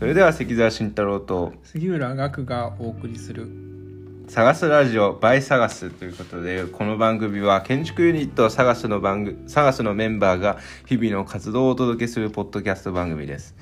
[0.00, 3.50] それでは関澤慎太郎と杉浦岳がお送りする
[4.28, 10.56] 探すラジオ by 探すということでこの番組は建築ユニット探すの番組探すのメンバーが
[10.86, 13.54] 日々の活動をお届けするポッドキャスト番組です。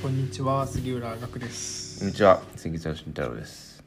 [0.00, 3.84] こんにちは杉浦岳でこんすにちは関澤慎太郎です。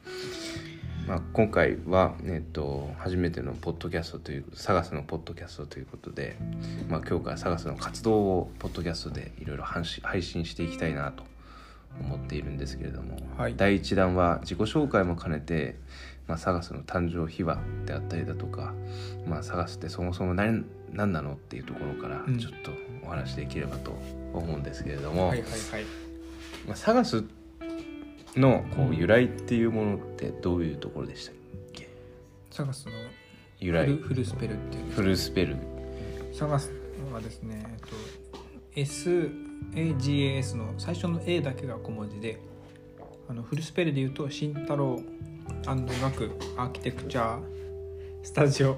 [1.08, 6.36] まあ、今回は、えっと、初めてのポッドキャストという探すのポッドキャストということで、
[6.88, 11.24] まあ、今日から探すの活動をポッドキャストでいろいろ配信配信していきたいなと
[12.00, 13.54] 思っているんですけれども、はい。
[13.56, 15.76] 第1弾は自己紹介も兼ねて、
[16.26, 18.74] まあ、探すの誕生秘話であったりだとか、
[19.26, 22.38] まあ、探すってそもそも何何なのっていうところからうん。
[22.38, 22.70] ちょっと
[23.04, 23.92] お話しできればと
[24.32, 25.84] 思うんですけれども、はいはいはい。
[26.66, 27.24] まあ、探す
[28.36, 31.34] のこう由来っていうものってどういうところでしたっ
[31.72, 31.88] け？
[32.50, 32.92] サガスの
[33.58, 33.86] 由来。
[33.96, 35.56] フルスペルっていうフルスペル。
[36.32, 36.70] サガス
[37.12, 37.64] はですね、
[38.76, 42.40] えっと、SAGAS の最初の A だけが小文字で
[43.28, 45.00] あのフルスペルで言うと慎太郎
[45.66, 47.42] 学アーキテクチャー
[48.22, 48.76] スタジオ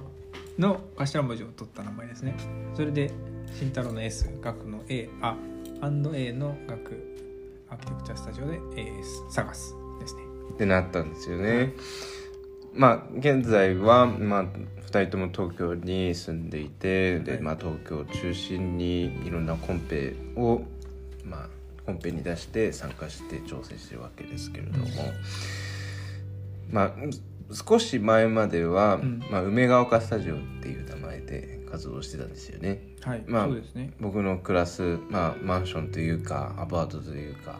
[0.59, 2.34] の頭文字を取った名前ですね。
[2.75, 3.11] それで
[3.59, 5.37] 慎太郎の S 学の A あ
[5.83, 7.03] &A の学
[7.70, 10.22] アーキテクチャースタジオで AS サガスですね。
[10.53, 11.72] ってなったんですよね。
[12.74, 14.44] まあ現在は、まあ、
[14.90, 17.40] 2人とも東京に住んでいてで、はい。
[17.40, 20.62] まあ、東京を中心にいろんなコンペを、
[21.24, 21.48] まあ、
[21.86, 24.86] コンペに出して参加して挑戦してるわけですけれども、
[26.70, 26.92] まあ
[27.52, 29.22] 少し前までは、ん。
[29.30, 32.80] まあ、梅ヶ丘スタジオっていう名前で活動してたんですよね。
[33.02, 33.92] はい、まあね。
[34.00, 37.58] 僕の暮らす、まあ、マンションというかアパートというか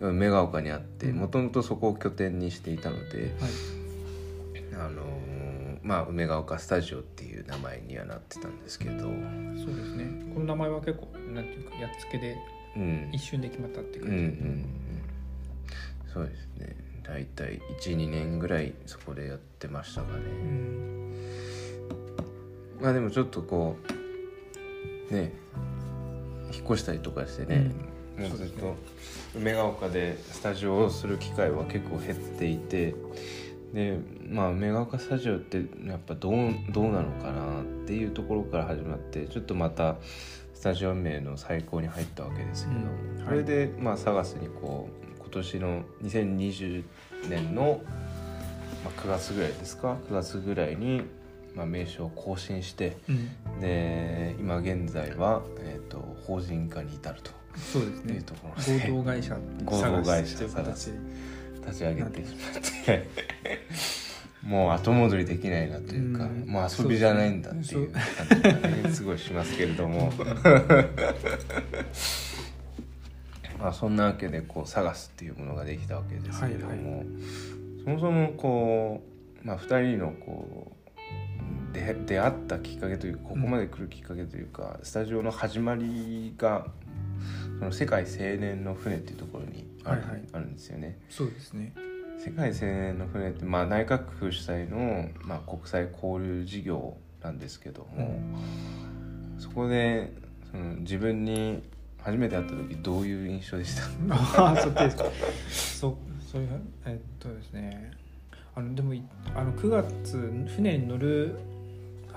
[0.00, 3.77] 梅ヶ丘にあってもともとそこを拠点にしていたので、はい
[4.78, 9.10] あのーまあ、梅ヶ丘スタジオっていう名前にはなってたんですけど、そう
[9.74, 10.32] ですね。
[10.34, 12.36] この名前は結構なんていうかやっつけで
[12.76, 14.40] うん、一瞬で決まったっていううんうんう感じ、
[16.10, 16.12] ん。
[16.12, 16.76] そうですね。
[17.02, 20.18] 大体12年ぐらいそこでやってましたかね。
[20.18, 21.14] うん。
[22.80, 23.76] まあでもちょっとこ
[25.10, 25.32] うね
[26.52, 27.72] 引っ越したりとかしてね、
[28.18, 28.76] もうずっと
[29.34, 32.94] 梅ヶ丘でスタジオをする機会は結構減っていて
[33.72, 33.98] で
[34.28, 39.96] まあ梅ヶ丘スタジオってやっぱどうどうなのかなっていうところから始まってちょっとまた
[40.54, 46.84] スタジオ名の最高に入ったわけですけど、うんそれでまあサガスにこう今年の2020
[47.28, 47.82] 年の、
[48.82, 51.02] まあ、9月ぐらいですか？9月ぐらいに、
[51.54, 53.60] まあ、名称を更新してうん。
[53.60, 58.14] で今現在は、えー、と法人化に至るとそうですね。
[58.14, 58.90] いうところで。
[58.90, 60.98] 合同会社合同 会社という形で
[61.68, 63.08] 立ち上げてしまって
[64.42, 66.46] もう後戻りできないなというか、うん。
[66.46, 68.02] もう遊びじゃないんだっていう感
[68.84, 70.12] じすごいしますけれども。
[73.58, 77.04] まあそんなわけでこう探すっていうものができたわけですけれども、はいは
[77.84, 79.02] そもそもこ
[79.42, 86.66] う、まあ、2人のこう出出会ったきっかけというかここまで来るきっかけというか、スタジオの始まりが
[87.58, 90.22] その世界青年の船っていうところにある,、はいはい。
[90.32, 90.98] あるんですよね。
[91.08, 91.72] そうですね。
[92.18, 98.18] 世界青年の船って、まあ、内閣府主催の、まあ、国際交流事業なんですけども、
[99.38, 100.12] そこで
[100.50, 101.62] その自分に
[101.98, 103.82] 初めて会った時どういう印象でした？
[104.44, 105.04] ああそっちですか。
[105.48, 105.94] そう
[106.26, 106.48] そういう
[106.86, 107.90] えっとですね。
[108.54, 109.02] あのでもい
[109.36, 110.16] あの9月
[110.56, 111.36] 船に乗る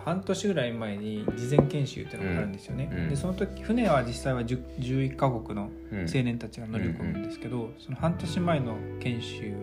[0.03, 3.09] 半年ぐらい前に事前研修っていうのがあるんですよね、うんうん。
[3.09, 5.99] でその時船は実際は10 11カ国のうん。
[6.01, 9.53] 青年たちが乗り込むんですけど、その半年前の研修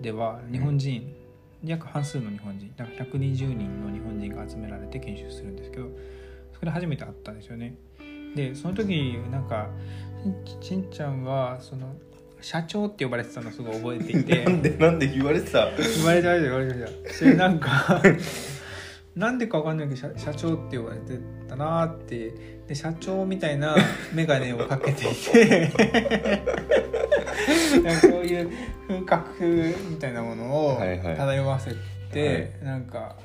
[0.00, 1.14] では日本人、
[1.64, 5.88] 約半数の日本人だから120人の日本人が集められて研修するんですけど
[6.52, 7.74] そこで初めて会ったんですよね。
[8.36, 9.68] でその時なんか
[10.46, 11.96] しんしんちゃんはその
[12.40, 14.44] 社長って呼ばれてたのすごい覚えていて。
[14.44, 15.70] なんでなんで言われてた？
[15.76, 17.14] 言われてました言われてました。
[17.14, 18.02] それなんか
[19.18, 21.18] なんでかわかんないけど社社長って呼ばれて
[21.48, 22.30] たなーって
[22.68, 23.74] で社長みたいな
[24.14, 25.72] 眼鏡をかけていて
[27.82, 28.50] なんかそういう
[28.86, 31.74] 風格みたいなものを漂わせ
[32.12, 33.16] て、はなんか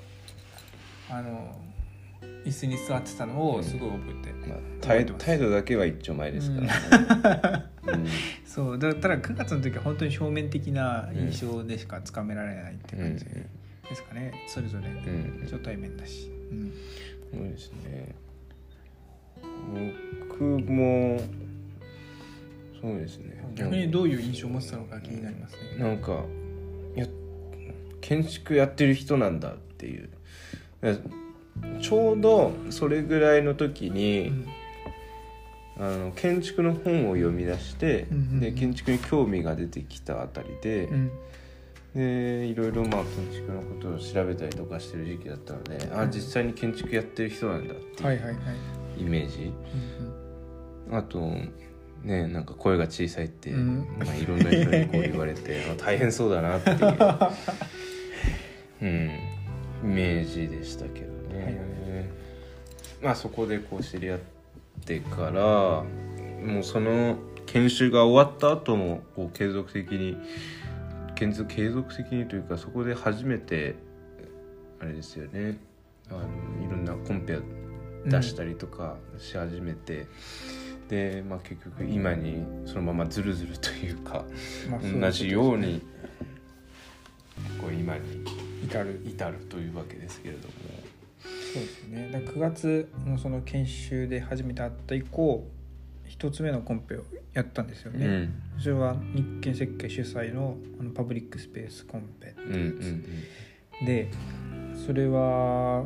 [1.12, 1.56] あの
[2.44, 8.08] 椅子に座ってたのをすごい覚えて、まあ、態態度だけは一丁前ですからね、 うん。
[8.46, 13.26] そうだただ9月の時は本当に表面的な印象でしかつかめられないって感じ
[13.90, 14.88] ですかね、それぞれ。
[14.88, 15.40] うん。
[15.44, 16.74] 初対面だし、うん。
[17.32, 18.16] そうですね。
[20.30, 21.20] 僕も
[22.82, 23.44] そうですね。
[23.56, 26.24] 逆にどういう印象を持ってたのか気になりますね、なんか
[26.96, 27.08] いや
[28.02, 30.10] 建築やってる人なんだっていう。
[31.82, 34.32] ちょうどそれぐらいの時に、
[35.78, 38.40] あの建築の本を読み出して、うんうんうん。
[38.40, 41.12] で建築に興味が出てきたあたりで、うん
[41.96, 50.24] でいろいろまあ建築のことを調べたりとかしてる時期だったので、あ実際に建築やってる人なんだってはいいうはいはいイメージ、うん
[50.92, 51.20] あと
[52.04, 53.88] ねなんか声が小さいって、うん。
[53.98, 56.78] まあ、いろんな人にこう言われて あ大変そうだなっていう、
[58.82, 61.56] うん、イメージでしたけどね、はい。
[63.02, 64.20] まあそこでこう知り合っ
[64.86, 65.42] てから
[66.46, 70.18] もうその研修が終わった後もこう継続的に
[71.24, 73.76] 継続継続的にというかそこで初めて
[74.80, 75.58] あれですよね。
[76.10, 76.20] あの
[76.66, 77.42] いろんなコンペを
[78.06, 80.08] 出したりとかし始めて、
[80.90, 84.26] で、まあ、結局今にそのままズルズルというか
[84.70, 85.82] まあそういうこと同じように
[87.62, 88.26] こう今に
[88.64, 89.02] 至る。
[89.06, 90.54] 至るというわけですけれども。
[91.54, 92.10] そうですね。
[92.12, 95.48] だから9月のその研修で初めて会った以降
[96.24, 97.04] 一つ目のコンペを
[97.34, 98.34] やったんですよね、うん。
[98.58, 102.34] それは日建設計主催のあのパブリックスペースコンペ。
[102.38, 103.06] うんうん
[103.86, 104.10] で
[104.86, 105.86] それは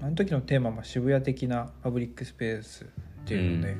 [0.00, 2.88] あの時のテーマは渋谷的なパブリックスペースっ
[3.24, 3.76] ていうので、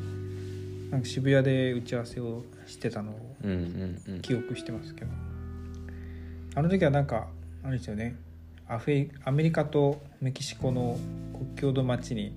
[0.92, 4.20] なんか渋谷で打ち合わせをしてたのをうんうんうん。
[4.20, 5.10] 記憶してますけど。
[6.54, 7.28] あの時はなんか
[7.64, 8.14] あれですよね。
[8.68, 10.96] アフリアメリカとメキシコの
[11.32, 12.36] 国境の街に、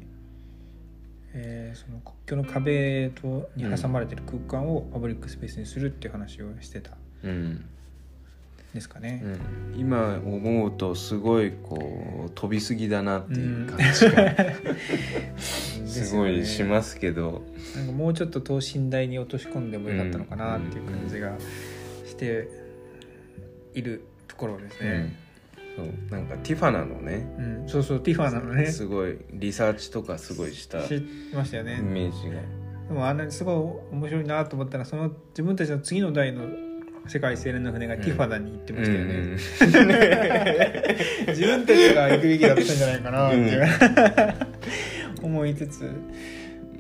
[1.34, 6.92] えーその国境の壁とに挟まれてる空間をパブリックスペースにするっていう話をしてた。
[6.92, 7.66] んうん
[8.74, 9.22] ですかね。
[9.74, 9.80] うん。
[9.80, 14.36] 今思うとすごいこう飛びすぎだなっていう感じが
[15.86, 17.44] すごいしますけど、
[17.76, 21.38] なんかもうちょっと等身大に落とし込んでもよかったのかなっていう感じが
[22.06, 22.48] して
[23.74, 25.14] いるところですね。
[25.76, 27.68] そうなんかティファナのねうん。
[27.68, 28.66] そうそうティファーなのね。
[28.68, 31.80] すごいリサーチとかすごいしたイ知ってましたよね。
[31.82, 32.42] メージが。
[32.88, 36.44] でもあんなにすごい面白いなと思ったらその自分たちの次の代の
[37.08, 39.32] 世界青年の船がティファナに行ってましたよね、うん
[41.32, 43.68] 自分たちが行くべきだったんじゃないかなっていう、
[45.24, 45.90] 思いつつ。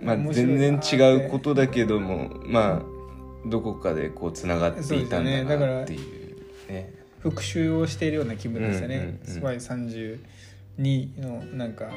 [0.01, 9.19] まあ全な然違うことだけどもまあどこかでこうつながっていたんだなっていうね復習をしているような気分でしたね、うんうんうん。
[9.25, 11.91] スパイ32のなんか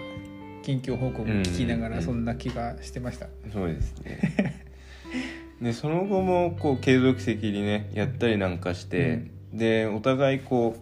[0.63, 2.01] 近況報告を聞きながうんうんうん。
[2.01, 4.65] らそんな気がしてました、そうですね。
[5.61, 9.23] でその後もこう継続的にねやったりなんかして、
[9.53, 10.77] でお互いこ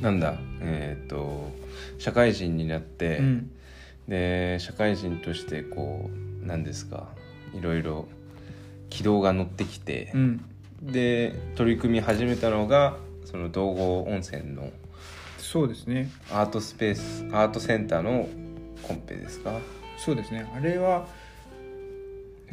[0.00, 1.50] うなんだえっ、と
[1.98, 3.50] 社会人になって、うん。
[4.08, 6.10] で社会人としてこ
[6.42, 7.08] うなんですか
[7.54, 8.08] いろいろ
[8.88, 10.44] 軌道が乗ってきてう、ん。
[10.82, 12.96] で取り組み始めたのが
[13.30, 14.70] その道後温泉の
[15.36, 16.10] そうですね。
[16.32, 18.26] アートスペースアートセンターの
[18.82, 19.52] コンペですか？
[19.98, 20.50] そうですね。
[20.56, 21.06] あれは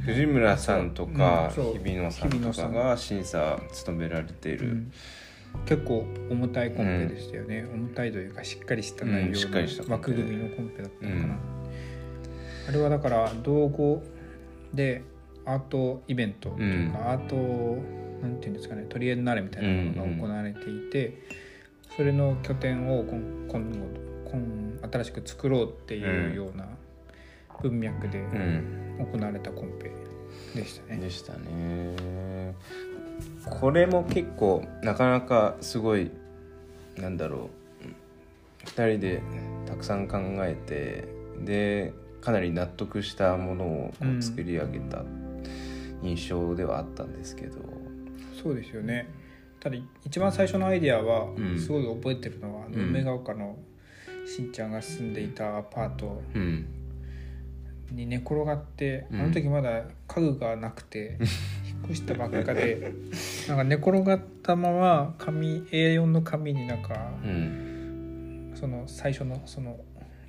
[0.02, 4.92] 藤村さんとかう日比野さんとかが審査務められている、うん。
[5.66, 11.40] 結構重たいコンペでしたよね、重たいというかしっかりした内容うんしっかりしたの枠組みのコンペだったのかな、うん。
[12.68, 14.04] あれはだから道後
[14.74, 15.02] で
[15.46, 17.36] アートイベントというか、アート
[18.22, 21.14] なんていうんですかねトリエンナーレみたいなものが行われていて、
[21.96, 23.78] それの拠点を今今後
[24.32, 26.68] 今新しく作ろうっていうような
[27.62, 28.82] 文脈でうん。
[28.98, 29.92] 行われたコンペ
[30.58, 30.98] でしたね。
[31.00, 32.56] でしたね。
[33.46, 36.12] これも結構なかなかすごい
[36.98, 37.50] なんだろ
[37.84, 38.70] う。
[38.70, 39.22] 2人で
[39.66, 41.10] たくさん考えて
[41.44, 45.04] でかなり納得したものを作り上げた
[46.02, 47.58] 印象ではあったんですけど、
[48.46, 49.08] そうですよね。
[49.60, 49.76] ただ
[50.06, 51.60] 一番最初のアイデアはうん。
[51.60, 52.90] すごい覚えてるのは、うん。
[52.90, 53.58] 梅ヶ丘の
[54.28, 56.22] しんちゃんが住んでいたアパート。
[56.36, 56.68] うん。
[57.90, 59.22] に寝転がって、うん。
[59.22, 62.94] あの時まだ家具がなくて引っ越したばっかで
[63.50, 68.52] なんか寝転がったまま紙 A4 の紙になんかうん。
[68.54, 69.80] その最初のその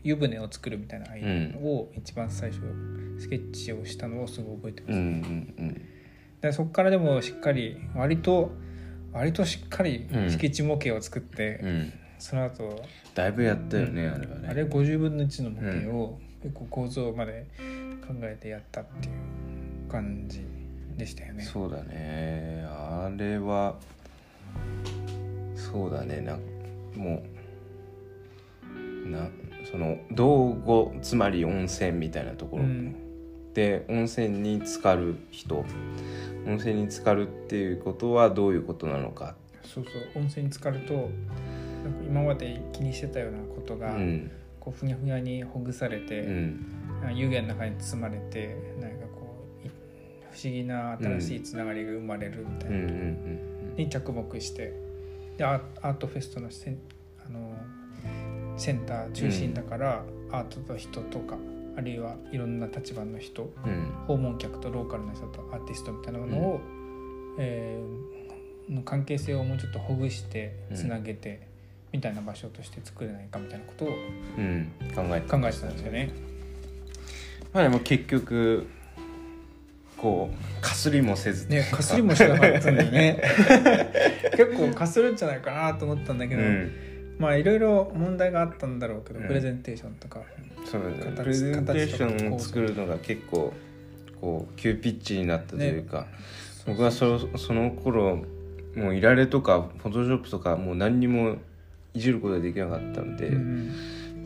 [0.02, 2.62] 湯船を作るみたいなアイデアを一番最初
[3.18, 5.06] スケッチをしたのをすごい覚えてます、うんう
[5.62, 5.95] ん
[6.40, 8.52] でそこからでもしっかり割と
[9.12, 10.30] 割としっかりうん。
[10.30, 11.68] スケッチ模型を作って、うん。
[11.68, 12.82] うんその後
[13.14, 14.48] だいぶやったよね、あれはね。
[14.48, 17.46] あれ50分の1の模型を結構構造まで
[18.06, 20.40] 考えてやったっていう感じ
[20.96, 21.44] でしたよね。
[21.44, 22.64] そうだね。
[22.66, 23.76] あれは
[25.54, 26.20] そうだね。
[26.22, 26.38] な
[26.94, 27.22] も
[29.06, 29.28] うな
[29.70, 33.05] その道後つまり温泉みたいなところ、うん
[33.56, 35.64] で温泉に浸かる人。
[36.46, 39.34] 温泉に浸かるっていうことはどういうことなのか、
[39.64, 41.10] そうそう温泉に浸かるとなんか
[42.06, 44.30] 今まで気にしてたようなことうが、ん。
[44.60, 46.64] こうふにゃふにゃにほぐされうて、ん
[47.14, 49.68] 湯気の中に包まれてなんかこう
[50.32, 54.72] 不思議な新しいつながりが生まれるみたいな、うんうんうんに着目して。
[55.36, 56.78] でアアートフェストのセン
[57.26, 57.54] あの
[58.56, 61.36] センター中心だから、アートと人とか
[61.76, 63.72] あるいはいろんな立場の人うん。
[63.72, 66.60] うん訪問客とローカルな人とアーティストみたいなものを、
[67.38, 68.16] えー
[68.72, 70.76] の関係性をもうちょっとほぐしてうん。
[70.76, 71.40] つなげて、
[71.92, 74.72] みたいな場所として作れないかみたいなことをうん。
[74.94, 76.10] 考えて考えてたんですよね。
[77.52, 78.66] まあでも結局
[79.96, 83.22] こうかすりもせずねかすりもしなかったんだよね。
[84.36, 86.72] 結構かするんじゃないかなと思ったんだけど、うん
[87.18, 89.26] まあいろいろ問題があったんだろうけど、うん。
[89.26, 90.20] プレゼンテーションとか。
[90.64, 90.96] そうだね。
[90.98, 93.52] 形プレゼンテーションを作るのが結構
[94.20, 96.06] こう急ピッチになったというか、
[96.66, 98.24] 僕はそその頃
[98.74, 101.36] もういられとかフォトショップとかもう何にも
[101.94, 103.72] いじることができなかったので、うん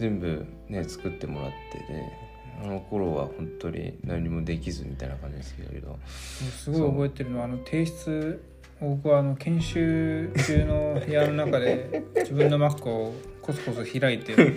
[0.00, 2.18] 全部ね作ってもらってね
[2.64, 5.98] あの頃は本当に何もできずみたいな感じですけど。
[6.08, 8.42] すごい覚えてるのはあの提出
[8.80, 14.54] 僕はあの研修中の部屋の中で自分の Mac をコソコソ開いてメ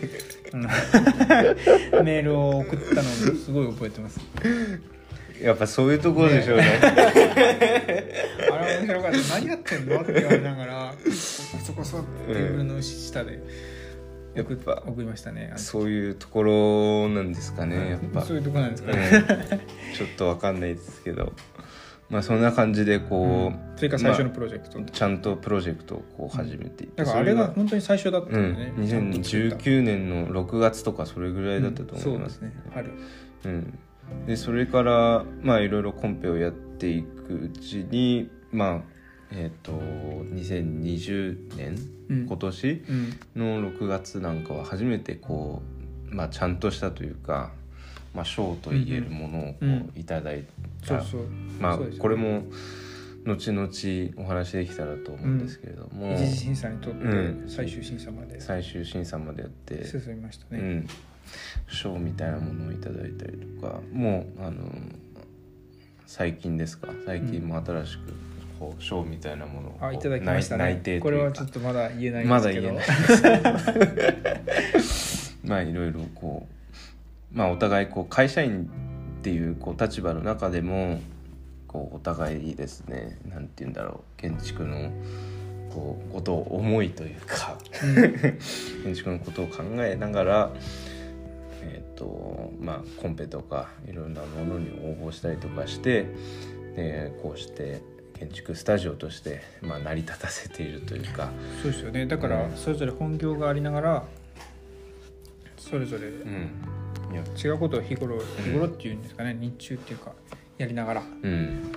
[2.20, 4.20] ールを送ったのをすごい覚えてます。
[5.42, 6.80] やっぱそういうところでしょうね。
[8.50, 9.18] あれ面白かった。
[9.39, 10.01] 何やってんの？
[10.01, 13.44] って言われながらコソコソってテーブルの下で
[14.36, 15.51] やっぱ送りましたね。
[15.58, 18.22] そういうところなんですかねやっぱ。
[18.22, 18.98] そういうとこなんですかうん。
[19.00, 21.34] ね、ちょっとわかんないですけど
[22.13, 29.12] まあそんな感じでこう、それが最初のプロジェクト、ちゃんとプロジェクトをこう始めていって、だからあれがそ本当に最初だったんだうよね、ん、ちゃん。
[29.12, 32.39] と作った2019年の6月とかそれぐらいだったと思います。
[32.43, 32.63] うんそうですね。
[32.72, 32.91] 春。
[33.46, 33.79] うん、
[34.27, 38.82] でそれからまあいろいろコンペをやっていくうちにまあ
[39.32, 41.75] えっ、と2020年、
[42.10, 42.25] うん。
[42.27, 42.84] 今年
[43.36, 43.62] うん。
[43.63, 45.63] の6月なんかは初めてこ
[46.12, 47.51] う、まあ、ちゃんとしたというか、
[48.13, 50.46] まあ、賞と言えるものをこうんういただい
[50.88, 51.03] た、
[51.60, 52.43] まあこれも
[53.25, 53.70] 後々
[54.17, 57.50] お話できたらと思うんですけれども、一次審査にとってうん。
[57.50, 58.39] 最終審査まで。
[58.39, 60.88] 最終審査までやって、進みましたね、うん、
[61.67, 63.79] 賞みたいなものをいただいたりとか。
[63.93, 64.70] もうあの
[66.05, 66.89] 最近ですか？
[67.05, 68.13] 最近も新しく
[68.60, 70.63] こう賞みたいなものをあいただきましたね。
[70.65, 72.74] 内内定ことれはちょっとまだ言えないんまですけど。
[72.75, 72.82] だ
[73.22, 73.63] 言えない
[75.48, 76.52] まあいろいろこう
[77.34, 78.70] まあお互いこう会社員
[79.20, 81.02] っていうこう立場の中でも
[81.68, 84.92] こうお互いですねなんて言うんだろう建築の
[85.74, 87.58] こうことを思いというか
[88.84, 90.52] 建築のことを考えながら
[91.63, 96.06] えっ、とまあコンペとかいろんなものに応募したりとかして
[96.75, 97.82] でこうして
[98.13, 101.32] 建築スタジオとして、まあ、成り立たせているというか。
[101.62, 102.06] そうですよね。
[102.06, 104.04] だからそれぞれ本業がありながら
[105.58, 110.14] それぞれうんいや違うことを日頃日頃っていうんですかね日中っていうか
[110.58, 111.04] やりながら。
[111.22, 111.72] うん。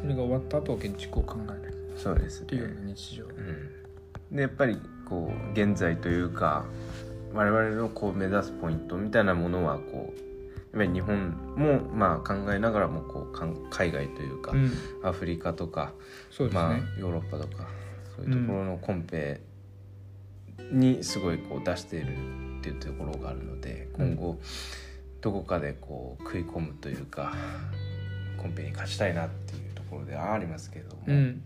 [0.00, 1.94] それが終わった後建築を考える。
[1.96, 3.24] そうですっていうようねな日常。
[3.24, 4.78] うん、でやっぱり
[5.08, 6.64] こう現在というか
[7.34, 14.70] 我々のこう目指すポイントみたいなものはこうやっぱり日本もまあ考えながらもこうかん海外というか、うん。
[15.02, 15.92] アフリカとか、
[16.30, 17.66] そうですね、まあ、ヨーロッパとか
[18.16, 19.40] そういうところのコンペ
[20.70, 22.16] にすごいこう出している
[22.70, 24.38] っていうところがあるので今後
[25.20, 27.34] どこかでこう食い込むというか
[28.36, 31.42] コンペに勝ちたいなっていうところではありますけれども、うん。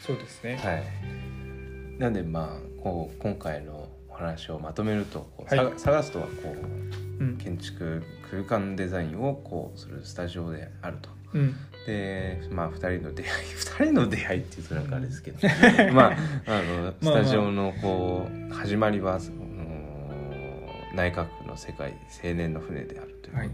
[0.00, 0.56] そうですね。
[0.56, 5.72] はい、なんでまあこう今回のお話をまとめるとこう、はい。
[5.72, 6.32] さ探すとはこ
[7.20, 7.36] ううん。
[7.38, 11.10] 建築空間デザインをこうするスタジオであると。
[11.34, 11.54] うん。
[11.86, 15.38] でまあ2人の出会い 2人の出会いっていうとなんかあれですけど
[15.92, 16.16] まあ
[16.46, 19.18] あのスタジオのこう始まりは
[20.94, 23.50] 内閣府の世界青年の船であるということ、はい。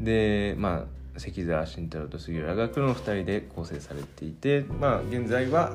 [0.00, 0.86] でま
[1.16, 5.74] あ関澤慎太郎と杉浦学の2人で構成されていてまあ現在は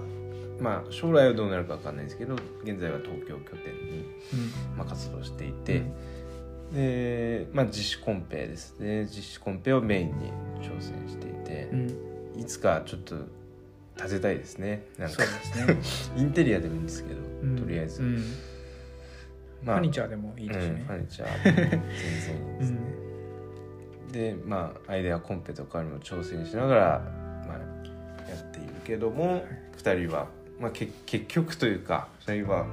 [0.59, 4.77] まあ将来はどうなるかわかんないですけど現在は東京拠点に、うん。
[4.77, 5.83] まあ、活動していて、
[6.73, 8.79] で、まあ、実施コンペです。
[8.79, 12.39] ね実施コンペをメインに挑戦していてう、ん。
[12.39, 13.15] いつかちょっと
[13.97, 14.85] 建てたいですね。
[14.97, 15.29] なんそかね。
[16.17, 17.55] インテリアでもいいんですけど、うん。
[17.57, 18.23] とりあえず、うん
[19.65, 22.79] まファニチャーでもいいですうん、ねファニチャー全然いいですね、
[24.11, 26.81] でまあアイデアコンペとかにも挑戦しながら、
[27.47, 29.43] まあ、やっているけども、
[29.75, 30.27] 二人は、
[30.59, 32.65] まあ、け結局というか二人は、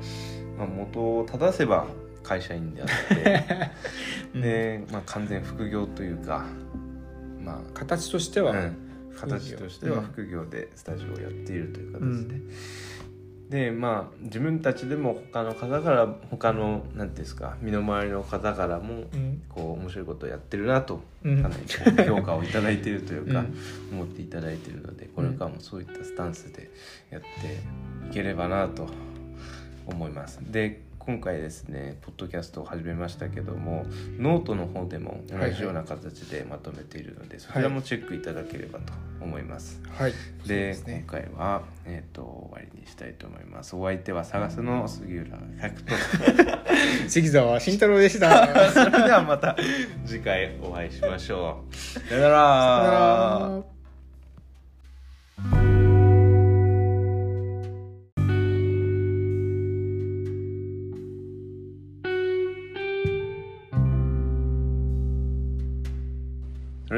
[0.57, 1.87] まあ、元を正せば
[2.23, 3.45] 会社員であって
[4.35, 4.41] うん。
[4.43, 6.47] で、まあ、完全副業というか
[7.45, 8.77] まあ形としては、うん、
[9.17, 12.51] 形としてはうん副業でスタジオをやっているという形で、うん
[13.51, 19.43] でまあ自分たちでも他の方から他の何ていうんですか身の回りの方からもうん。
[19.49, 21.43] こう面白いことをやってるなとうん。
[21.43, 23.57] かなり評価をいただいているというか、うん。
[23.93, 26.71] 思っていただいているのでこれからもそういったスタンスで
[27.11, 27.29] やって
[28.11, 28.89] いければなと
[29.87, 30.39] 思います。
[30.51, 33.85] で今回ですねポッドキャストを始めましたけども
[34.19, 39.81] ノートの方でも同じような形でまとめているので、そちらもチェックいただければと思います。
[39.91, 40.13] はい。
[40.47, 41.05] でね。
[41.07, 43.75] 今回は、えー、と終わりにしたいと思います。
[43.75, 45.95] お相手は探すの杉浦百と
[47.09, 48.47] 関 沢慎太郎でした。
[48.71, 49.57] それではまた
[50.05, 51.75] 次回お会いしましょう。
[51.75, 52.75] さよなさ
[55.47, 55.72] よなら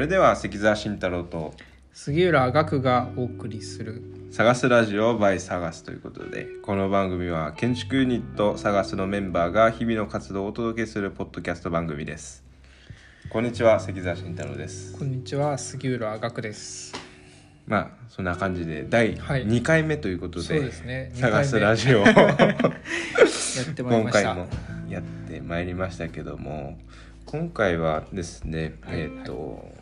[0.05, 1.55] れでは関澤慎太郎と
[1.91, 12.43] 杉浦岳がお送りする探すラジオ by 探すということでこの番組は建築ユニット探すのメンバーが日々の活動をお届けするポッドキャスト番組です。
[13.31, 14.93] こんにちは関澤慎太郎です。
[14.93, 16.93] こんにちは杉浦岳です。
[17.65, 19.47] まあそんな感じで第はい。
[19.47, 21.11] 2回目ということで,、そうですね。
[21.15, 24.21] 探すラジオを やってまいりました。
[24.21, 24.47] 今回も
[24.87, 26.77] やってまいりましたけども
[27.25, 28.99] 今回はですね、はい。
[28.99, 29.74] えっ、と、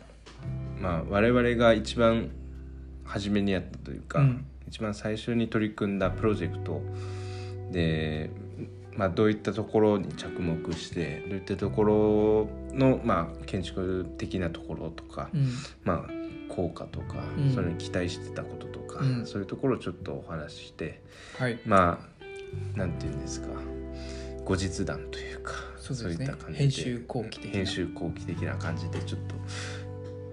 [0.80, 2.30] まあ我々が一番
[3.04, 4.46] 初めにやったというか、うん。
[4.66, 6.80] 一番最初に取り組んだプロジェクト
[7.70, 8.30] で、
[8.96, 15.48] まあ、どういったところに着目してどういったところの、まあ、建築的なところとか、うん。
[15.84, 16.10] まあ
[16.48, 17.54] 効果とか、うん。
[17.54, 19.26] それに期待してたこととか、うん。
[19.26, 21.02] そういうところをちょっとお話しして
[21.38, 21.58] はい。
[21.66, 22.00] ま
[22.74, 23.48] あなんていうんですか
[24.44, 26.24] 後日談というかそうですね。
[26.24, 26.58] いった感じで。
[26.58, 27.56] 編集後期的な。
[27.56, 29.34] 編集後期的な感じでちょっと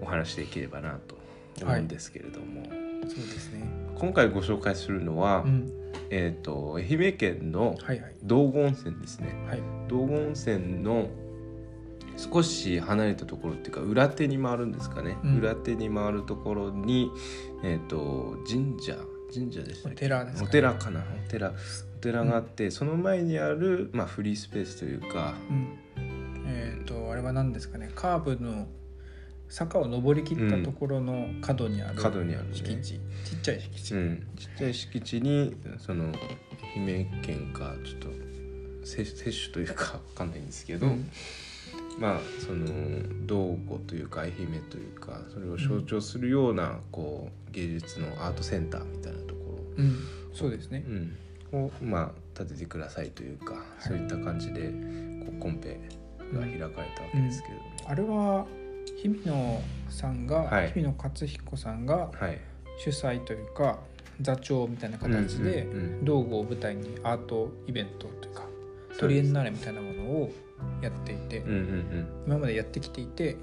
[0.02, 1.16] お話しできればなと
[1.64, 2.64] 思うんですけれども、
[3.08, 3.64] そうですね。
[3.96, 5.72] 今回ご紹介するのは、うん。
[6.10, 8.14] えー、と愛媛県のはいはい。
[8.22, 9.34] 道後温泉ですね。
[9.48, 9.62] はい。
[9.88, 11.08] 道後温泉の
[12.16, 15.38] 少し離れたところっていうか裏手に回るんですかね、うん。
[15.38, 17.10] 裏手に回るところに、
[17.64, 18.96] えー、と神社
[19.32, 20.48] 神社でしたお寺ですかね。
[20.48, 21.00] お寺かな。
[21.00, 21.50] お寺。
[21.50, 21.52] お
[22.02, 25.78] 寺があって、その前にある、まあ、フリースペースというか、うん。
[26.46, 27.90] えっ、とあれは何ですかね。
[27.94, 28.66] カーブの
[29.52, 32.54] 坂を登りきったところの角にある角にあるね。
[32.54, 33.00] 敷地、ちっ
[33.42, 36.06] ちゃい敷地、うん、ちっちゃい敷地にその
[36.74, 38.00] 愛媛県かちょっ
[38.80, 41.06] と接接種というか わかんないんですけど、うん。
[42.00, 42.66] まあその
[43.26, 44.34] 道後というか愛媛
[44.70, 49.98] というかそれを象徴するような、こう芸術のアートセンターみたいなとこうん、
[50.32, 50.82] そうですね。
[51.52, 54.70] ろ、うん、をまあ建ててくださいというか、そういった感じで
[55.26, 55.78] こうコンペ
[56.32, 58.46] が開かれたわけですけれども、あれは
[59.02, 60.68] 日比野さんが、はい。
[60.68, 62.38] 日比野勝彦さんがはい。
[62.78, 63.78] 主催というか
[64.20, 66.04] 座長みたいな形でうんうんうん。
[66.04, 68.44] 道後を舞台にアートイベントというか
[68.98, 70.32] トリエンナーレみたいなものを
[70.80, 73.36] やっていて、うんうん今までやってきていて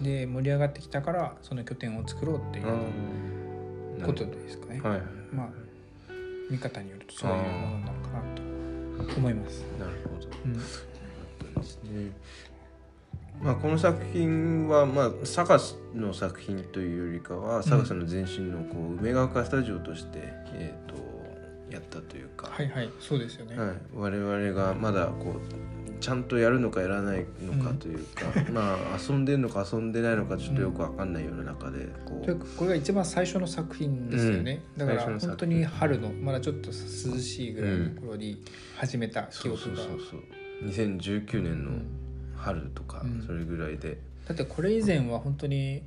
[0.00, 4.80] で盛り上がってきたからその拠点を作ろうっていううんことですかね。
[4.80, 5.02] はいはい。
[5.32, 5.48] まあ
[6.50, 9.64] 見方によるとそういうものなのかなと思います。
[9.78, 10.28] なるほど。
[10.44, 10.54] うん。
[10.54, 10.60] で
[11.62, 12.12] すね。
[13.40, 20.18] まあ、この作品は、まあ、サガスの作品というよりかは、サガスの前身のこう梅ヶ丘スタジオとして、
[20.54, 20.98] えー、と
[21.70, 23.56] やったというか、はいはいそうですよね。
[23.56, 34.86] はい、我々がまだこうちゃんとやるのかやらないのかというか、 まあ遊んでるのか遊んでないのかちょっとよくわかんないような中でこでう、これが一番最初の作品ですよね、うん。
[34.86, 36.74] だから本当に春のまだちょっと涼
[37.18, 38.42] しいぐらいの頃に
[38.76, 40.00] 始めた記そう憶が、そうそう。
[40.10, 40.20] そう
[40.64, 41.72] 2019年の
[42.38, 43.22] 春とか、うん。
[43.26, 45.82] それぐらいで、だってこれ以前は本当に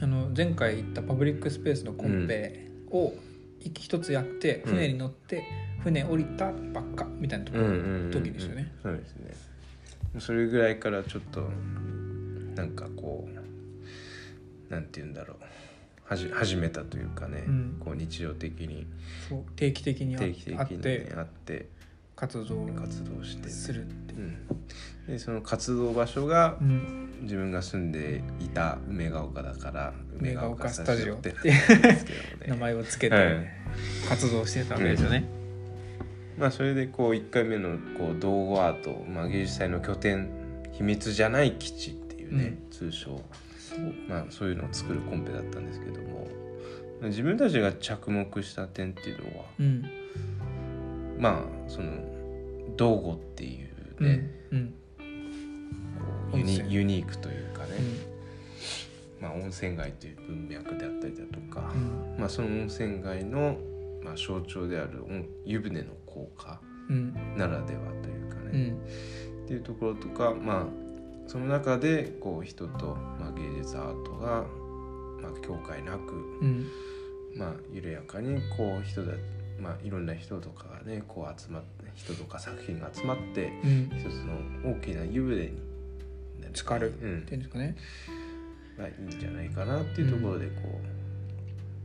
[0.00, 3.14] あの前回行ったパブリックスペースのコンペを
[3.60, 4.72] 一つやってうん。
[4.72, 5.44] 船に乗って
[5.82, 8.72] 船降りたばっかみたいなところの時ですよね。
[8.82, 9.34] そうですね。
[10.18, 11.48] それぐらいからちょっと
[12.54, 13.28] なんかこ
[14.70, 15.36] うなんて言うんだろう。
[16.08, 17.76] はじ始めたというかね、うん。
[17.80, 18.86] こう日常的に。
[19.56, 21.68] 定期的にあって
[22.16, 24.18] 活動を活動して、するってう。
[24.18, 24.36] ん、
[25.06, 27.02] でその活動場所がうん。
[27.22, 31.36] 自分が住んでいた梅ヶ丘だから梅ヶ丘スタジオってね。
[32.46, 33.46] 名前をつけてはい。
[34.08, 35.24] 活動してたわけですよね。
[36.38, 40.28] まあそれでこう1回目のこう道後アート、まあ、芸術祭の拠点
[40.72, 43.22] 秘密じゃない基地っていうね、通称、
[44.08, 46.28] まあ、そういうのを作るコンペだったんですけども
[47.04, 50.05] 自分たちが着目した点っていうのはうん
[51.18, 51.92] まあその
[52.76, 53.66] 道後っていう
[53.98, 54.74] うんね、うん。
[56.30, 57.70] こうユニユニークというかね、
[59.20, 59.22] うん。
[59.22, 62.16] まあ、温泉街という文脈であったりだとか、うん。
[62.18, 63.56] まあ、その温泉街の、
[64.02, 67.14] まあ、象徴であるうん湯船の効果うん。
[67.36, 69.44] ならではというかね、うん。
[69.44, 70.86] っていうところとかまあ
[71.26, 74.44] その中でこう人と、まあ、芸術アートが、
[75.20, 76.66] まあ、境界なく、うん。
[77.34, 79.12] まあ、緩やかにこう人だ、
[79.60, 83.90] まあ、いろんな人とかがねこう集まって人とか作品が集まってうん。
[83.96, 84.14] 一つ
[84.64, 85.50] の大きな湯船に
[86.42, 86.92] な浸かる。
[87.02, 87.18] うん。
[87.20, 87.76] っていうんですかね。
[88.78, 90.52] まあ、いいんじゃないかなっていうところでこ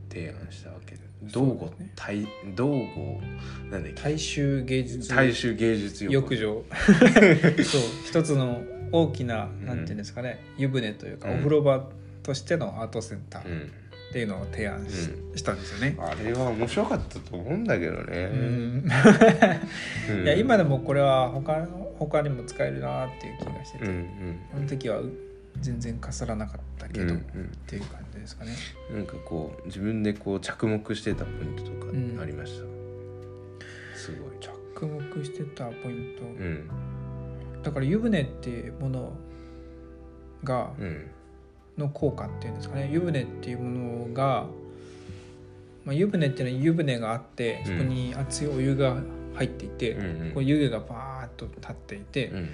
[0.10, 1.02] う提案したわけで。
[1.32, 3.22] 道後大道後
[3.70, 4.02] なんだっけ？
[4.02, 5.08] 大衆芸術。
[5.10, 6.64] 大衆芸術浴場
[7.64, 7.82] そう。
[8.06, 9.66] 一つの大きなうん。
[9.66, 10.40] なんていうんですかね。
[10.58, 11.36] 湯船というかうん。
[11.36, 11.88] お風呂場
[12.24, 13.70] としてのアートセンター
[14.12, 15.96] っうんていうのを提案し,、したんですよね。
[15.98, 18.92] あれは面白かったと思うんだけどね、うん。
[20.10, 20.24] うん。
[20.24, 25.12] いや今でもこれは他の他にも使えるなっていう気がしてて、うんあの時はう
[25.60, 27.16] 全然かすらなかったけど、うんうん。
[27.16, 27.22] っ
[27.66, 28.52] ていう感じですかね。
[28.92, 32.20] うん、なんかこう自分でこう着目してたポイントとかうん。
[32.22, 32.66] ありました、
[33.98, 34.40] すごい。
[34.40, 36.70] 着目してたポイント、うん。
[37.64, 39.14] だから湯船っていうもの
[40.44, 41.08] がうん
[41.82, 42.90] の効果っていうんですかね。
[42.92, 44.46] 湯船っていうものが、
[45.86, 48.98] まあ、湯船っていうのは湯船があってそこに熱いお湯が
[49.36, 50.32] 入っていて、うんうん。
[50.34, 52.50] こう湯気がバーッと立っていて、うん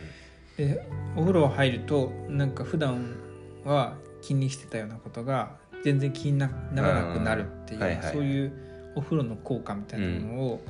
[0.57, 0.83] で
[1.15, 3.15] お風呂入るとなんか普段
[3.63, 5.51] は気にしてたようなことが
[5.83, 8.11] 全然気になならなくなるっていう、はいはい。
[8.11, 8.51] そういう
[8.95, 10.61] お風呂の効果みたいなものを、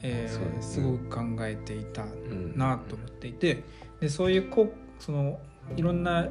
[0.00, 3.64] えーそうですすねごく考えていたうんなと思っていて
[4.00, 5.38] でそういうこその
[5.76, 6.28] いろんな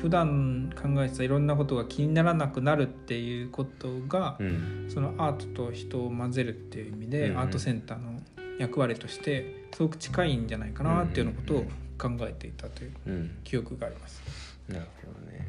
[0.00, 4.86] 普段考えてたいろんなことが気にならなくなるっていうことが、うん。
[4.88, 7.40] そのアートと人を混ぜるっていう意味で、うんうん。
[7.40, 8.20] アートセンターの
[8.58, 11.64] 役割としてすごく近いんじゃないかなっていうようなことを
[11.98, 13.36] 考えていたといううん。
[13.42, 14.22] 記憶があります。
[14.68, 15.46] なるほどね。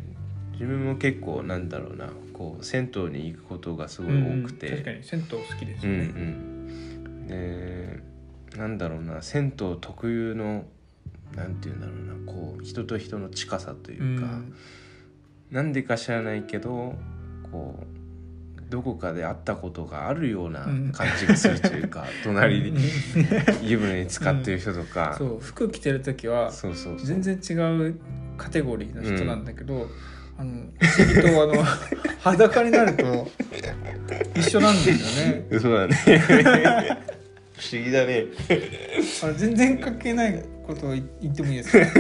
[0.54, 6.06] 自分も結構なんだろうなこう銭湯に行くことがすごい多くて、うん確かに銭湯好きですうんよね。
[6.06, 7.28] うん。
[7.28, 8.00] で
[8.58, 10.66] なんだろうな銭湯特有の
[11.36, 14.28] なんていうんだろうなこう人と人の近さというか、
[15.52, 16.96] なんでか知らないけど
[17.52, 17.96] こう
[18.70, 22.80] どこかで会ったことがあるような感じがするというか、 隣に
[23.62, 27.06] 湯船に浸かってる人とか、そう服着てる時はそうそうそう。
[27.06, 27.54] 全然違
[27.90, 27.96] う
[28.38, 29.90] カテゴリーの人なんだけど、
[30.38, 31.64] あの不思議とあの
[32.20, 33.32] 裸になると
[34.36, 35.46] 一緒なんですよね。
[35.60, 35.96] そうだね。
[37.58, 38.26] 不思議だね。
[39.24, 41.86] あの全然関係ないことを言言ってもいいですか？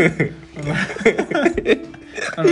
[2.37, 2.49] あの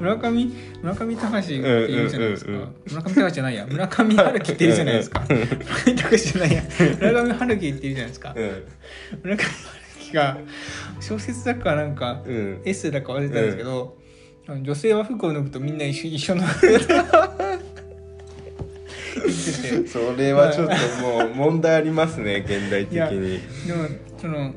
[0.00, 0.50] 村上
[0.82, 3.66] 村上隆って言うじゃないですか、うんうんうん村上隆じゃないや。
[3.66, 5.24] 村上春樹って言うじゃないですか。
[5.28, 6.62] 村上隆じゃないや。
[7.00, 8.34] 村上春樹って言うじゃないですか。
[9.22, 9.54] 村上春
[10.00, 10.38] 樹が
[11.00, 12.34] 小説だかなんかうん。
[12.34, 13.96] うんエッセイだか忘れたんですけど、
[14.46, 16.42] あの女性は服を脱ぐとみんな一緒一緒の。
[19.86, 23.40] それはちょっともう問題ありますね現代的に。
[23.66, 23.88] でも
[24.20, 24.54] その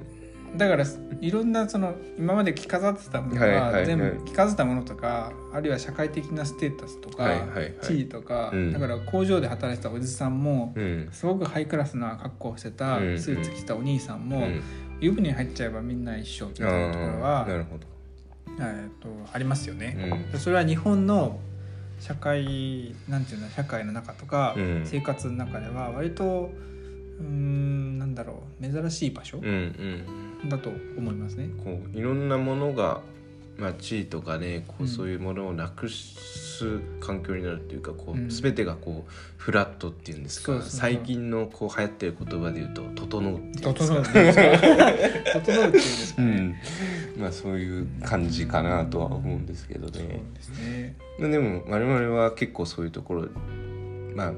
[0.57, 0.85] だから
[1.21, 7.47] いろんなその今まで着飾ってたものが全部着飾ったものとかあるいは社会的なステータスとか、
[7.81, 8.73] 地位とか、うん。
[8.73, 11.09] だから工場で働いてたおじさんも、うん。
[11.11, 13.19] すごくハイクラスな格好をしてたうん。
[13.19, 14.61] スーツ着たお兄さんも、うん。
[14.99, 17.87] 湯船に入っちゃえばみんな一緒みたいなところはあーなるほど。
[18.59, 20.25] えーとありますよね。
[20.33, 20.39] うん。
[20.39, 21.39] それは日本の
[21.99, 24.81] 社会なんていうの社会の中とか、うん。
[24.85, 26.51] 生活の中では割と
[27.19, 31.49] うーんなんだろう珍しい場所うんうんだと思いますね。
[31.63, 33.01] こういろんなものが、
[33.57, 44.11] まあ、地位とかねこううんそういうものをなくす環境になるっていうかこう全てがこうフラットっていうんですかそうそうそう最近のこう流行ってる言葉で言うと「整う」っていうんですか整うっ
[45.41, 46.55] ていうんですかね。
[47.15, 50.21] うん、まあそういう感じかなとは思うんですけどそうね。
[50.33, 50.95] ですね。
[51.19, 53.27] でも我々は結構そういうところ
[54.15, 54.33] まあ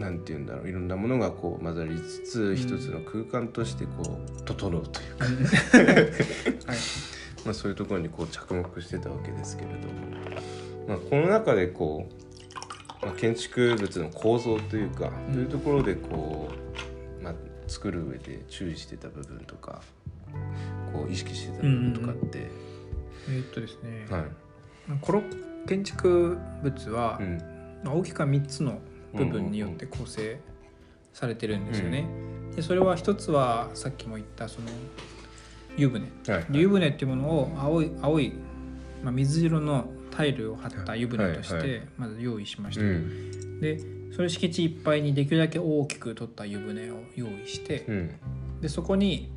[0.00, 0.68] なんて言うんだろう。
[0.68, 6.78] いろんなものがこう混ざりつつ、一つの空間としてこう整うというか、はい。
[7.44, 9.84] まあ、そういうところにこう着目してたわけですけれども、
[10.88, 12.08] まあ、この中でこ
[13.02, 15.34] う、まあ、建築物の構造というか、うん。
[15.34, 16.48] というところでこ
[17.20, 17.34] う、まあ、
[17.66, 19.82] 作る上で注意してた部分とか
[20.92, 22.46] こう意識してた部分とかって、
[23.28, 24.06] えーっとですね。
[24.08, 24.24] はい。
[25.68, 27.40] 建築物はう、ん。
[27.84, 28.80] 大きくは3つの
[29.14, 30.38] 部分によって構成
[31.12, 32.06] されてるんですよね。
[32.54, 34.68] でそれは一つはさっきも言ったその
[35.76, 36.06] 湯船。
[36.28, 38.32] はい湯船っていうものを青い青い、
[39.02, 43.60] まあ、水色のタイルを張った湯船としはいはてまず用意しました、うん。
[43.60, 43.80] で
[44.12, 48.10] それ敷地いっぱいにできるだけ大きく取った湯船を用意してうん。
[48.60, 49.32] でそこに、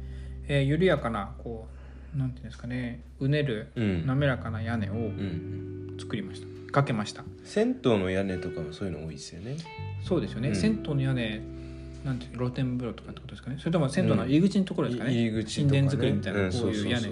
[0.48, 1.68] えー緩やかなこ
[2.16, 4.06] うなんていうんですかねうねるうん。
[4.06, 5.98] 滑らかな屋根をうん。
[6.00, 7.24] 作りましたかけました。
[7.46, 9.56] 銭湯の屋根とかもそういうの多いですよね。
[10.02, 10.56] そうですよね、うん。
[10.56, 11.42] 銭湯の屋根
[12.04, 13.58] なんていう露天風呂とかってことですかね。
[13.60, 17.10] それとも銭湯の入り口のところですかね、入り口ね、神殿作りみたいなんこういう屋根。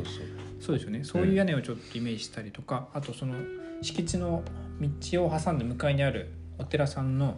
[0.59, 1.03] そうですよね。
[1.03, 3.35] そういう屋根をちょっとイメージしたりとか、あとその
[3.81, 4.43] 敷地の
[4.81, 7.37] 道を挟んで向かいにあるお寺さんの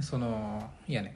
[0.00, 1.14] その屋根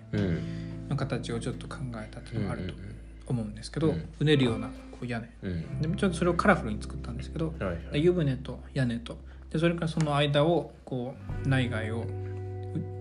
[0.88, 4.08] の形をちょっと考えたっていうのがあるとうん思うんですけど、うん。
[4.20, 5.30] うねるようなこう屋根。
[5.42, 5.52] うん。
[5.52, 7.52] うんでもちょっとそれをカラフルに作ったんですけど
[7.92, 9.18] 湯船と屋根と
[9.50, 12.06] でそれからその間をこう内外をう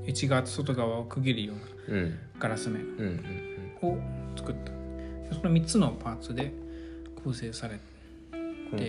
[0.07, 1.53] 内側と外側を区切るよ
[1.87, 2.83] うなうんガラス面
[3.81, 3.97] を
[4.35, 4.71] 作った。
[4.71, 6.53] でその3つのパーツで
[7.23, 7.81] 構成されて。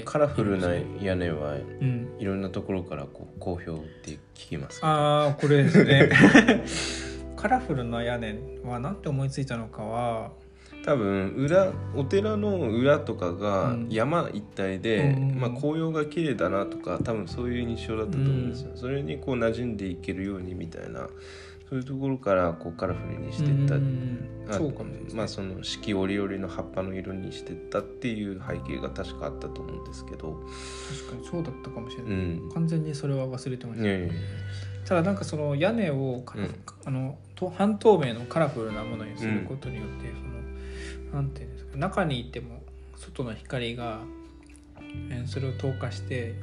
[0.05, 2.17] カラフルな屋根はうん。
[2.19, 6.11] いろんなところからこう好評って聞きますああこれですね。
[7.37, 10.33] カラフルな屋根は何て思いついたのかは
[10.85, 13.89] 多分裏お寺の裏とかがうん。
[13.91, 15.41] 山一帯で、うん。
[15.41, 21.09] まあ、紅葉が綺麗だなとか多分そういう印象だったと思うんですよ、それにこう馴染んでいけるようにみたいな
[21.69, 23.75] そういうところからこうカラフルにしてった。
[23.75, 30.43] うんあそうかもしれないまあその四季折々の葉っぱの色にしてったっていう背景が確かあったと思うんですけど、
[31.03, 34.15] 確かにそうだったかもしれうない、ん、完全にそれは忘れてました、いやいやいや。
[34.87, 36.25] ただなんかその屋根を
[36.87, 40.38] あのと半透明のカラフルなものにすることによって、その
[41.13, 42.63] なんていうんですか中にいても
[42.97, 44.01] 外の光が
[45.11, 46.35] えーそれを透過して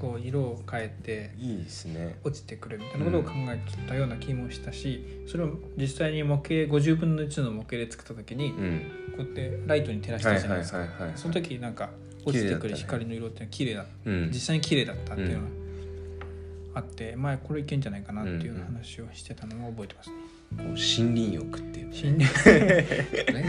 [0.00, 2.18] こう色を変えていいですね。
[2.22, 8.82] 落ちてくるみたいなことを考えてたような気もしたしそれを実際に模型50分の1の模型で作った時にうん。
[9.16, 11.88] こうやってライトに照らしたじゃないですか、その時なんか
[12.26, 15.46] 落ちてくる光の色って綺麗だうん実際に綺麗だったっていうのが
[16.74, 20.16] あって、前これいけんじゃないかなっていうような話をしてたのを覚えてますね。
[20.56, 23.44] こう森林浴っていう森林ね。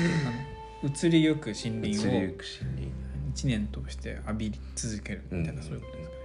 [0.81, 3.07] あ の移りゆく森林を移りゆく森林。
[3.35, 6.17] 1年通して浴び続けるみたいな、うんそういうことですかね。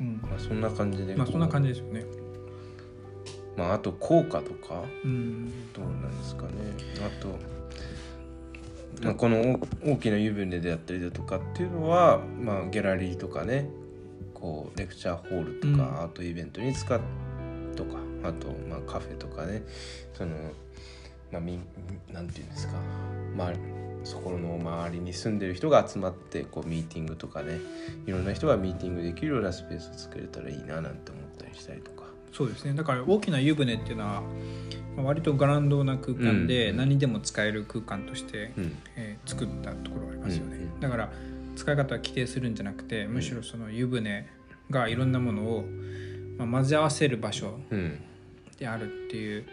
[0.00, 0.20] うん。
[0.22, 1.16] まあそんな感じで。
[1.16, 2.04] まあそんな感じじですよね。
[3.56, 4.84] まああと効果とか？
[5.04, 5.50] うん。
[5.72, 6.50] どうなんですかね。
[7.04, 7.38] あと、
[9.02, 9.40] まあ、この
[9.84, 13.68] 大大きな湯船であったりだとかっていうのは、まあ、ギャラリーとかね。
[14.34, 15.80] こうレクチャーホールとか、うん。
[15.80, 17.00] アートイベントに使っ
[17.76, 19.62] とかあと、まあ、カフェとかね
[20.14, 20.36] その、
[21.30, 21.58] まあ、み
[22.12, 22.74] なんていうんですか、
[23.36, 23.52] まあ、
[24.04, 27.58] そこの周りに住んでる人が集まってこうミーティングとかね
[28.06, 32.02] いろんな人がミーティングできるようなスペースを作れたらいいななんて思ったりしたりとか。
[32.32, 32.72] そうですね。
[32.72, 34.22] だから大きな湯船っていうのは
[34.96, 36.76] まあ割とガランドな空間でうん。
[36.78, 38.76] 何にでも使える空間として、うん。
[38.96, 40.62] えー作ったところがありますよね、うん。
[40.62, 40.80] うん。
[40.80, 41.12] だから
[41.54, 44.28] 使い方は規定するんじゃなくてむしろその湯船
[44.70, 45.64] がいろんなものを、
[46.38, 48.00] まあ、混ぜ合わせる場所うん
[48.62, 49.44] であるっていう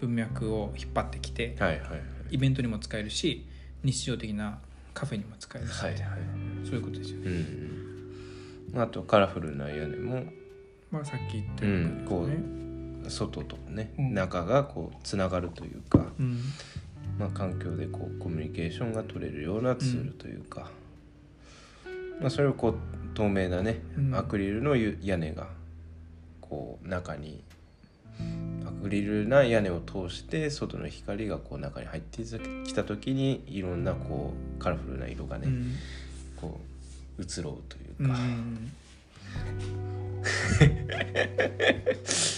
[0.00, 2.00] 文脈を引っ張ってきてはいはいはい。
[2.30, 3.46] イベントにも使えるし
[3.82, 4.58] 日常的な
[4.92, 6.00] カフェにも使えるし、はいはい。
[6.64, 7.30] そういうことですよね、
[8.74, 10.24] うん、あとカラフルな屋根も、
[10.90, 12.34] まあさっき言ったうようなん、こね。
[13.06, 14.14] う外とね、うん。
[14.14, 16.40] 中がこうつながるというか、うん。
[17.18, 20.70] まあ、環境でこうコミュニケーションが取れるようなツールというか、
[22.20, 22.74] まあ、それをこう
[23.14, 24.14] 透明なね、うん。
[24.16, 25.48] アクリルのゆ屋根が
[26.40, 27.43] こう中に
[28.66, 35.74] アクリルな屋根を通して外の光がこう中に入ってきた時にいろんなこうカラフルな色がね、うん。
[36.36, 36.60] こ
[37.18, 38.08] う移ろうといううん。
[38.08, 38.16] か。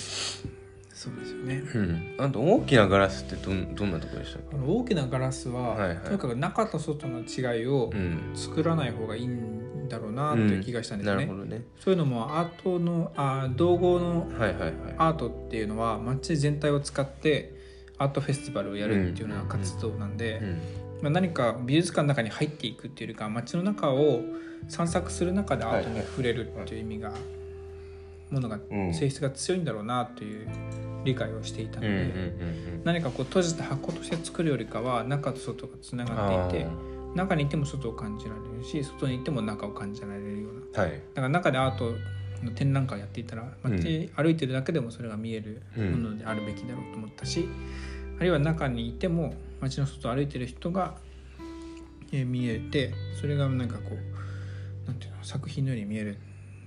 [1.06, 1.62] そうですよね。
[1.74, 5.98] うん、あと大きなガラスってどんどんなところでしたっあの大きなガラスは、はいはい。
[5.98, 7.92] とにかく中と外の違いを
[8.34, 11.26] 作らない方がいいんだろうなっていう気がしたんですよね。
[11.26, 11.64] なるほどね。
[11.78, 14.28] そういうのもアートのあ道後の
[14.98, 17.54] アートっていうのは街全体を使って
[17.98, 20.60] アートフェスティバルをやるっていうような活動なんで、うん。
[21.02, 24.22] まあ、何か美術館の中に入っていくっていうよりか街の中を
[24.68, 27.12] 散策する中でアートに触れるっていう意味が、
[28.30, 28.94] ものがうん。
[28.94, 30.46] 性質が強いんだろうなという
[31.06, 36.66] 理解をしていたので、うんうんうん何かこう閉じた箱として作るよりかは中と外がつながっていて
[37.16, 40.82] 中にいても外を感じられるし外にいても中を感じられるような。
[40.82, 40.92] はい。
[40.92, 41.92] だから中でアート
[42.44, 47.48] の展覧会をやっていたら街歩いてるだけでもそれが見えるうんものであるべきだろうと思ったし、
[48.18, 50.94] あるいは中にいても街の外を歩いてる人が、
[52.12, 56.18] えー見えてそれがなんかこうなんていうの作品のように見える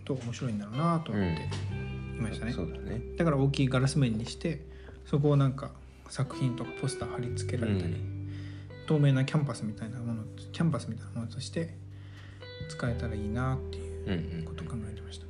[0.04, 1.44] と面白いんだろうなと思って
[2.18, 2.52] いましたね。
[2.52, 3.02] そうだね。
[3.18, 4.66] だから大きいガラス面にして
[5.06, 5.72] そこをなんか
[6.10, 8.19] 作品とかポスター貼り付けられたり、うん
[8.90, 11.76] 透明なキャンバスみたいなものキャンバスみたいなものとして
[12.70, 15.28] 使えたらいいなっていううんうんことを考えてました。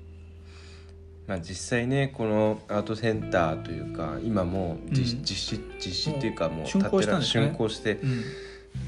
[1.27, 5.23] まあ実際ねこのアートセンターというか今もう実,、うん。
[5.25, 7.47] 実施実施っていうかもう竣工したんですね。
[7.47, 8.09] 竣工してうん。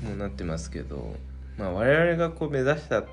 [0.10, 1.18] もうなってますけど、
[1.58, 3.04] まあ、我々がこう目指した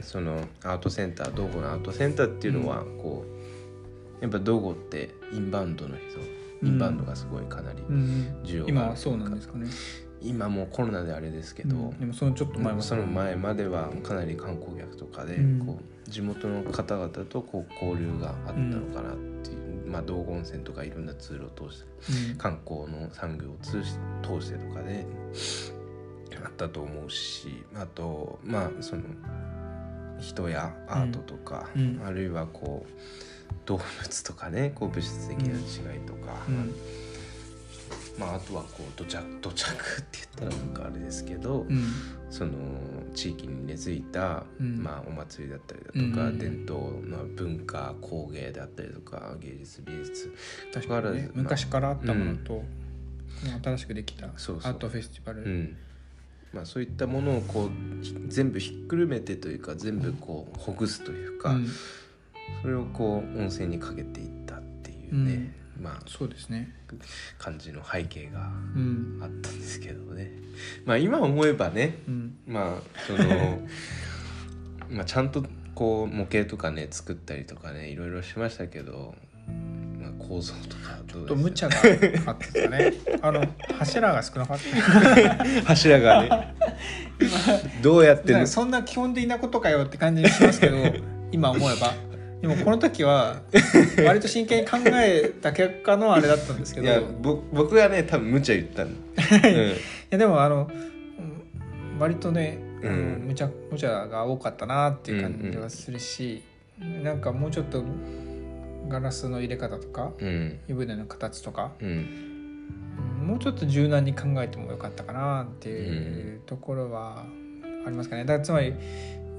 [0.00, 3.24] そのアートセンター道後のアートセンターっていうのはこ
[4.20, 6.20] うやっぱ道後ってインバウンドの人
[6.64, 9.66] インバウンドがすごいかなりうん需要がある今はそうなんですかね
[10.24, 11.98] 今もうコロナであれですけど、うん。
[11.98, 15.66] でもそのちょっと前はその前まではかなり観光客とかでうん。
[15.66, 21.86] こう地元の方々とこう交流があったのかなっていう、まあ道後温泉とかいろんなツールを通して
[22.30, 22.36] うん。
[22.36, 25.06] 観光の産業を通し通してとかで
[26.44, 29.02] あったと思うしあとまあその
[30.20, 32.00] 人やアートとか、うん。
[32.04, 32.92] あるいはこう
[33.66, 35.58] 動物とかねこう物質的な
[35.94, 36.74] 違いとか、うん
[38.18, 39.74] まあ、あとはこう土着土着っ
[40.10, 41.84] て言ったらなんかあれですけど、うん。
[42.30, 42.52] その
[43.14, 44.82] 地域に根付いた、うん。
[44.82, 50.34] まあ、お祭りだったりだとか、うん伝統の文化工芸であったりとか芸術美術
[50.72, 51.22] 確かにね。
[51.34, 52.62] まあ昔からあったものと、
[53.62, 55.42] 新しくできたアートフェスティバル。
[55.42, 55.76] うん。
[56.52, 61.68] まあ、そういったものをこうひ全部ひっくるめてというか全部こうほぐすというか、うん。
[62.60, 66.72] それをこう温泉にかけていったっていうね、まあそうですね。
[67.38, 69.18] 感じの背景がうん。
[69.20, 70.30] あったんですけどね。
[70.84, 72.36] まあ今思えばねうん。
[72.46, 73.60] まあその
[74.88, 79.14] まあちゃんとこう模型とかね作ったりとかねいろいろしましたけど、
[80.00, 81.44] まあ、構造とかどうとです？
[81.44, 81.76] 無茶が
[82.26, 82.92] あってたね。
[83.20, 83.44] あの
[83.78, 85.44] 柱が少なかった。
[85.66, 86.54] 柱がね。
[87.82, 90.76] どうやってそんな基本的なことかよって感じにしますけど
[91.32, 91.94] 今思えば
[92.42, 93.40] でもこの時は
[94.04, 98.90] 割と真剣に考えた結果のあれだったんですけいやどいぼ僕がね多分無茶言ったの、
[100.10, 103.24] やでもあのうん割とね、うん。
[103.28, 106.42] 無茶無茶が多かったなっていう感じはするし、
[106.80, 107.84] なんかもうちょっと
[108.88, 110.58] ガラスの入れ方とかうんうん。
[110.66, 112.06] 湯船の形とかうん。
[113.24, 117.24] もうちょっと柔軟に考えてもよかったかなっていうところは
[117.86, 118.24] ありますかね。
[118.24, 118.74] だからつまり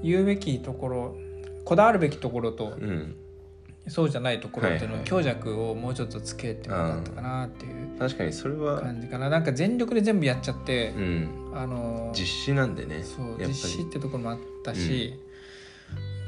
[0.02, 1.16] 言うべきところ
[1.64, 3.16] こだわるべきところとうん。
[3.88, 9.28] そうじゃないところっていうの強弱をもうちょっとつけてもよかったかなっていう確かにそれは、感じかな。
[9.28, 15.20] なんか全力で全部やっちゃってう、ん、あの実施なんでねそう実施ってところもあったし、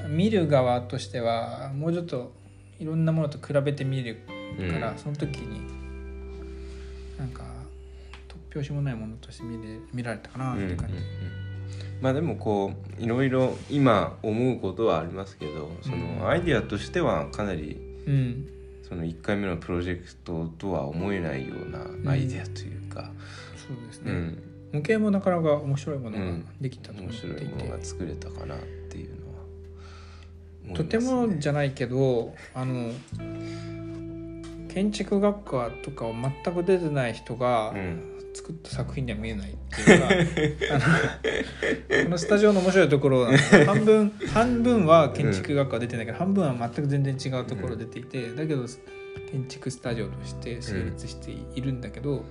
[0.08, 2.32] 見る側としてはもうちょっと
[2.78, 4.18] いろんなものと比べてみる
[4.70, 4.98] から、うん。
[4.98, 5.62] その時に
[7.18, 7.42] なんか
[8.28, 11.45] 突拍子もないものとして見れ見られたかなっていう感じ、うんうんうん
[12.00, 18.48] まあでもこういろいろ今思うことはありますけどそのアイディアとしてはかなりうん。
[18.88, 21.70] その1回目のプロジェクトとは思えないよう
[22.04, 23.10] なアイディアというか、
[23.56, 24.42] そうですね、うん。
[24.74, 26.46] 模型もなかなか面白いものがうん。
[26.60, 29.44] できたと思面っていて、白いものが作れたかなっていうのは
[30.66, 32.92] ね、とてもじゃないけどあの
[34.68, 40.78] 建築学科とかを全く出てない人がうん作った作品には見えないっていうのがあ
[41.98, 43.26] の このスタジオの面白いところ
[43.64, 48.66] 半分半分は建築学科出てないけど、半分は全く全然違うところ出ていて、だけど
[49.30, 52.24] 建築スタジオとして成立しているんだけど、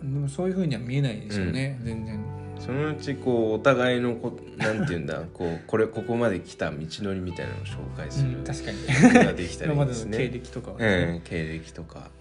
[0.00, 2.24] でもそういうふうには見えないですよね、全然。
[2.60, 9.14] そのうちこうお互いのこなんていうんだ こうこれここまで来た道のりみたいなのを紹介するうん、確かに。
[9.14, 10.16] のができたらい 今までの。
[10.16, 12.11] 経歴とかはね、うん、経歴とか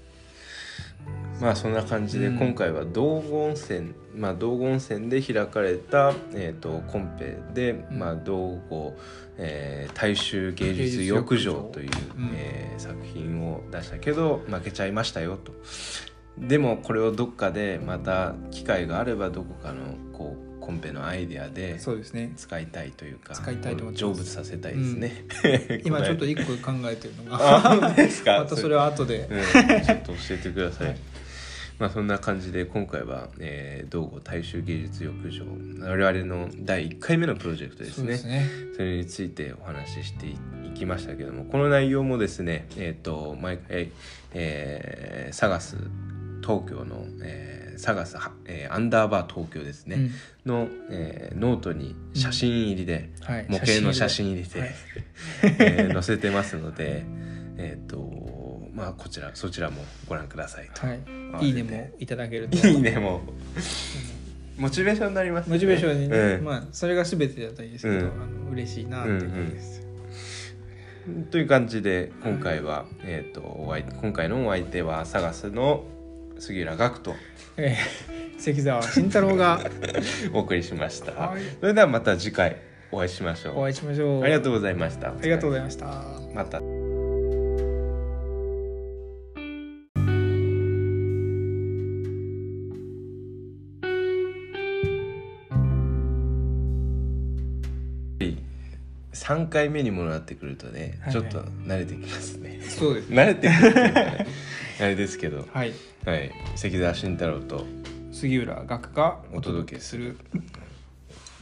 [1.39, 2.37] まあそんな感じでうん。
[2.37, 7.99] 今回は道後温泉、まあ道後温泉で開かれた、えー、とコンペで、うん。
[7.99, 8.95] まあ道後、
[9.37, 12.31] えー大衆芸術浴場という、うん。
[12.35, 15.51] えー作品を出したけど負けちゃいましたよと。
[16.37, 22.32] でもこれをどっかでまた機会があればどこかのこうコンペのアイデアでそうですね。
[22.38, 25.26] 使いたいというか使いたいと思成仏させたいですね。
[25.84, 27.58] 今ちょっと一個考えてるのが。
[27.58, 28.39] あ本当ですか？
[28.39, 29.28] またそれは後で。
[29.30, 30.88] うん、ちょっと教えてください。
[30.88, 30.97] はい。
[31.80, 35.43] まあそんな感じで今回は、えー、道後大衆芸術浴場。
[35.80, 38.17] 我々の第1回目のプロジェクトですね。
[38.76, 40.36] それについてお話ししてい
[40.76, 43.89] きましたけどもこの内容もですねえっ、と毎回、
[44.34, 45.76] えー、サガス
[46.41, 48.15] 東京の、えー、サガス、
[48.46, 50.12] えーアンダーバー東京ですね、
[50.46, 53.34] の、えーノートに写真入りで、うん。
[53.34, 53.46] はい。
[53.50, 54.70] 模型の写真入りで、はい。
[55.60, 57.04] えー載せてますので、
[57.58, 60.86] えっ、とまあこちらそちらもご覧くださいと。
[60.86, 61.48] はい。
[61.48, 62.56] いいねもいただけると。
[62.67, 63.17] いいねも。
[63.17, 65.54] うモチベーションになりますね。
[65.56, 66.44] モチベーションにね、うん。
[66.44, 68.04] まあそれが全てだったらいいですけど、うん。
[68.04, 69.88] あの嬉しいなっていう感じです、
[71.32, 75.84] という感じで今回は、えっ、とお相今回のお相手はサガスの
[76.38, 77.15] 杉浦学と
[77.58, 79.60] えー関澤慎太郎が
[80.33, 81.41] お送りしました、はい。
[81.60, 82.58] それではまた次回
[82.91, 83.60] お会いしましょう。
[83.60, 84.23] お会いしましょう。
[84.23, 85.10] ありがとうございました。
[85.10, 85.85] ありがとうございました。
[86.33, 86.60] また
[99.22, 101.30] 3回目にもなってくるとね、はいはい。
[101.32, 102.60] ちょっと慣れてきますね。
[102.63, 104.28] そうです慣れてくるっていうかね。
[104.80, 105.48] あれですけど。
[105.54, 105.74] はい。
[106.06, 106.32] はい。
[106.56, 107.63] 関澤慎太郎と、
[108.12, 110.17] 杉浦岳がおお届届けする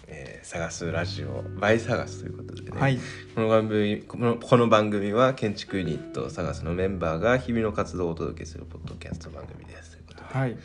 [0.08, 3.00] えー探すラジオ「バイ探す」ということでね、はい。
[3.34, 9.92] この番組このこの番組は建築ユニット探すのメンバーが日々の活動をお届けするポッドキャスト番組です。
[9.92, 10.24] ということで。
[10.38, 10.58] はい。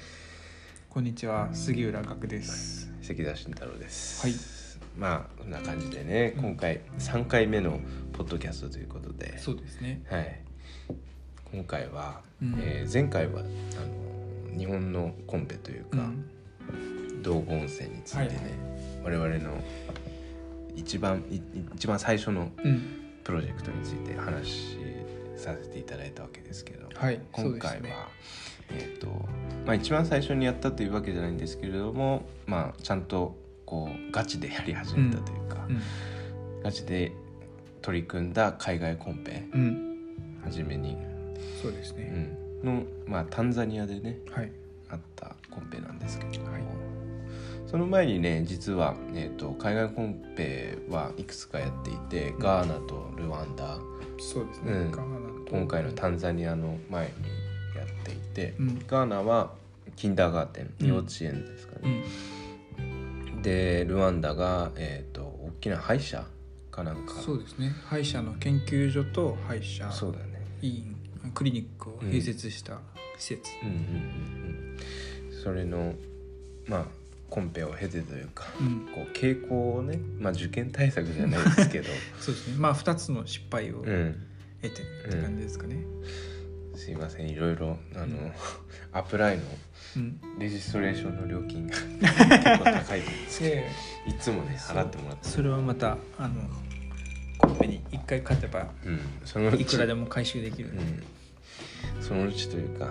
[0.91, 1.51] こんにちは。
[1.53, 2.91] 杉浦岳です。
[3.03, 4.23] 関田慎太郎です。
[4.23, 4.54] はい
[4.97, 7.81] まあこんな感じでね今回3回目の
[8.13, 10.03] ポッドキャストということで、そうですね。
[10.09, 10.41] はい、
[11.53, 12.55] 今回は、うん。
[12.61, 13.43] えー前回はあ
[14.53, 17.23] の日本のコンペというか、うん。
[17.23, 18.37] 道後温泉についてね、
[19.03, 19.61] はい我々の
[20.77, 21.41] 一番い
[21.75, 23.01] 一番最初のうん。
[23.25, 24.79] プロジェクトについて話し
[25.37, 27.95] させていただいたわけですけど、はい今回は、ね。
[28.71, 29.07] えっ、と
[29.67, 33.37] まあ一番最初にやったというわけじゃないんですけれどもまあちゃんと
[33.75, 35.83] こうガチでやり始めたというか、うん。
[36.63, 37.13] ガチで
[37.83, 40.39] 取り組んだ海外コンペうん。
[40.45, 40.97] 初めに、
[41.61, 42.05] そうですうね
[42.63, 44.53] ん、のまあタンザニアでねはい。
[44.91, 46.63] あったコンペなんですけども、はい。
[47.67, 53.79] その前にね実は、えー、と海外コンペはいくつかやっていて、ガーナとルワンダ。
[54.21, 54.73] そうですね。
[54.73, 54.91] うん。
[54.93, 55.51] ガーナと。
[55.51, 57.13] 今回のタンザニアの前に
[57.77, 58.79] やっていて、うん。
[58.87, 59.51] ガーナは
[59.97, 60.87] キンダーガーテンうん。
[60.87, 62.05] 幼稚園ですかうね、ん
[63.45, 66.25] でルワンダが、えー、と大きな歯医者
[66.71, 67.13] かなんか。
[67.21, 67.73] そうですね。
[67.85, 70.25] 歯医者の研究所と歯医者そうだね。
[70.63, 70.97] 医院
[71.35, 72.81] クリニックを併設した
[73.19, 73.43] 施設。
[73.63, 73.81] うんうんうん
[75.29, 75.43] うん。
[75.43, 75.95] それの
[76.67, 76.85] まあ
[77.29, 78.87] コンペを経てというか、うん。
[78.95, 82.57] こう傾向をね、まあ、受験対策じゃないですけど、 そうですね。
[82.59, 84.15] まあ2つの失敗を得うん、
[84.63, 85.77] てって感じですかね。
[86.75, 87.29] すいません。
[87.29, 88.33] いろいろあの、
[88.93, 89.43] アプライの
[89.97, 90.21] うん。
[90.39, 93.71] レジストレーションの料金が 結構高いんですけで
[94.07, 96.35] どいつもね払ってもらってそれはまたあの
[97.39, 100.71] コンペに1回勝てばうん、そのうちいくらでも回収できる。
[100.71, 102.91] うん、そのうちというか、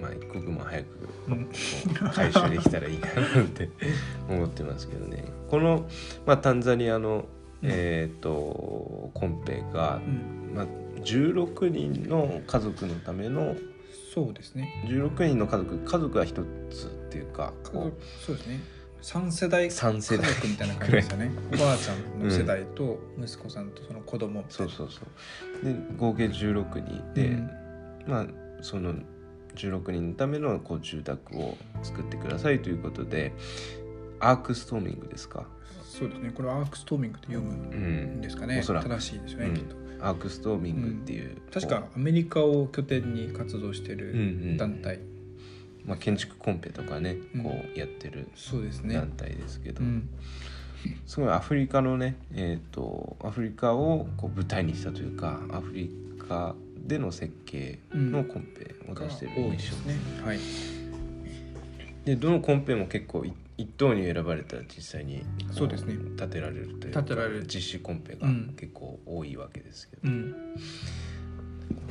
[0.00, 0.86] まあ、一刻も早く
[1.28, 1.44] うん。
[1.44, 1.50] こ
[2.10, 3.68] う回収できたらいいななんて
[4.28, 5.24] 思ってますけどね。
[5.50, 5.88] この、
[6.26, 7.26] まあ、タンザニアの、
[7.62, 7.70] うん。
[7.70, 10.54] えー、とコンペが、うん。
[10.54, 10.66] まあ、
[11.02, 13.56] 16人の家族のための
[14.14, 14.82] そうですね。
[14.86, 18.60] 16人の家族家族は一つっていうか家こ族そうですね。
[19.02, 20.26] 3世代三世代。
[20.26, 21.30] 家族みたいな感じですよね。
[21.54, 25.02] おばあちゃんの世代と息子さんとその子供うそうそうそ
[25.62, 25.64] う。
[25.64, 27.50] で合計16人で、うん。
[28.06, 28.26] まあ
[28.62, 28.94] その
[29.54, 33.32] 16人のためのこう住宅を作ってくださいということで
[34.20, 35.46] Archstorming ですか、
[35.84, 36.30] そうですね。
[36.30, 38.60] これは Archstorming と読むうんん、ですかね。
[38.60, 38.88] おそらく。
[38.88, 39.54] 正しいですよね、うん。
[39.54, 44.56] きっと Archstorming っていう、確かアメリカを拠点に活動してうんうるん。
[44.56, 45.00] 団体、
[45.84, 47.42] まあ、建築コンペとかねうん。
[47.42, 48.94] こうやってるそうですね。
[48.94, 50.08] 団体ですけど、うん。
[51.06, 55.90] すごいアフリカのねえっ、とアフリカをこう舞台にしたというかアフリ
[56.28, 59.96] カでの設計のコンペを出してる印象すね。
[60.24, 60.75] はい
[62.06, 65.94] でどのコンペも結構い一等に選ばれたら実際にこそうですね。
[66.14, 66.68] 立てられる。
[66.78, 68.54] というか立てられる実施コンペがうん。
[68.56, 70.34] 結構多いわけですけど、うん。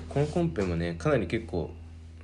[0.07, 1.72] このコンペもねかなり結構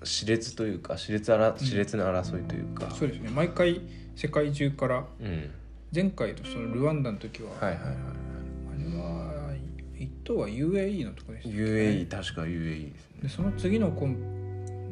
[0.03, 3.29] 熾烈というか熾烈あら熾烈な争いというか、そうですね。
[3.29, 3.81] 毎回
[4.15, 5.51] 世界中からうん。
[5.93, 9.53] 前回とそのルワンダの時は、はいはいはいあれは
[9.99, 13.21] 一等は UAE のところでしたっけ？UAE 確か UAE ですね。
[13.23, 14.40] でその次のコン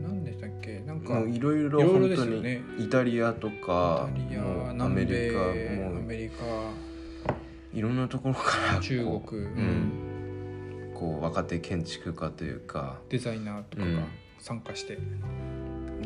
[0.02, 0.80] 何でしたっけ？
[0.86, 6.36] なんかいろいろ本当にイタリアとかイタリアメリ米カアもうメリカ。
[7.72, 14.08] いろんなところから中国、うん、こう若手建築家というかデザイナーとかが
[14.40, 14.98] 参加して、い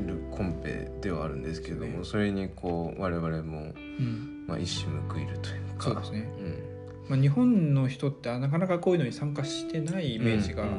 [0.01, 2.05] るコンペではあるんですけどもそうね。
[2.05, 4.45] それにこう我々も、うん。
[4.45, 5.85] まあ、一矢報いるというか。
[5.85, 10.69] そうですね、うん、まあ、日本の人ってなかなかこういうのに参加してないイメージが、うん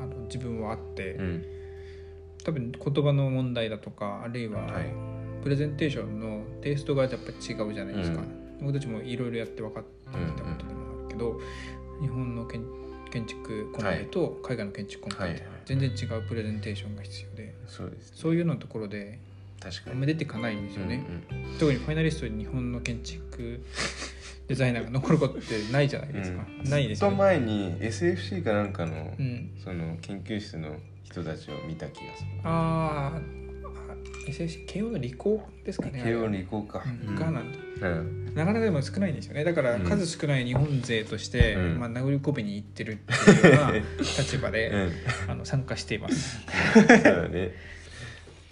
[0.00, 1.44] あの自分はあって、うんうん
[2.46, 4.84] 多分言葉の問題だとかあるいははい。
[5.42, 8.58] プレゼンテーションのテイストがやっぱり違うじゃないですか、うん。
[8.60, 11.40] 僕たちもいろいろやって分かってきたことでもあるけど、
[12.00, 12.64] 日本の建
[13.10, 19.18] 建築コンペと海外の建築コンペはい全然違うプレゼンテーションが必要でそうです、そういうののところで
[19.60, 19.92] 確かに。
[19.92, 23.64] あんま出てかないんですよね、うんうん特にファイナリストに日本の建築
[24.46, 26.70] デザイナーが残ることってないじゃないですか、うん。
[26.70, 27.16] ないですよね。
[27.16, 30.76] ずっと前に SFC かなんかの,、うん、その研究室の
[31.10, 32.28] 人たちを見た気がする。
[32.44, 33.36] ああ
[34.66, 37.88] 慶応の理工ですかね慶応理工か、うんがなんだ。
[37.88, 38.34] うん。
[38.34, 39.44] なかなかでも少ないんですよね。
[39.44, 39.84] だからうん。
[39.84, 41.78] 数少ない日本勢として、うん。
[41.78, 44.92] まあ、殴り込みに行ってるっていうような立場で、うん。
[45.30, 46.38] あの参加しています。
[47.30, 47.52] ね。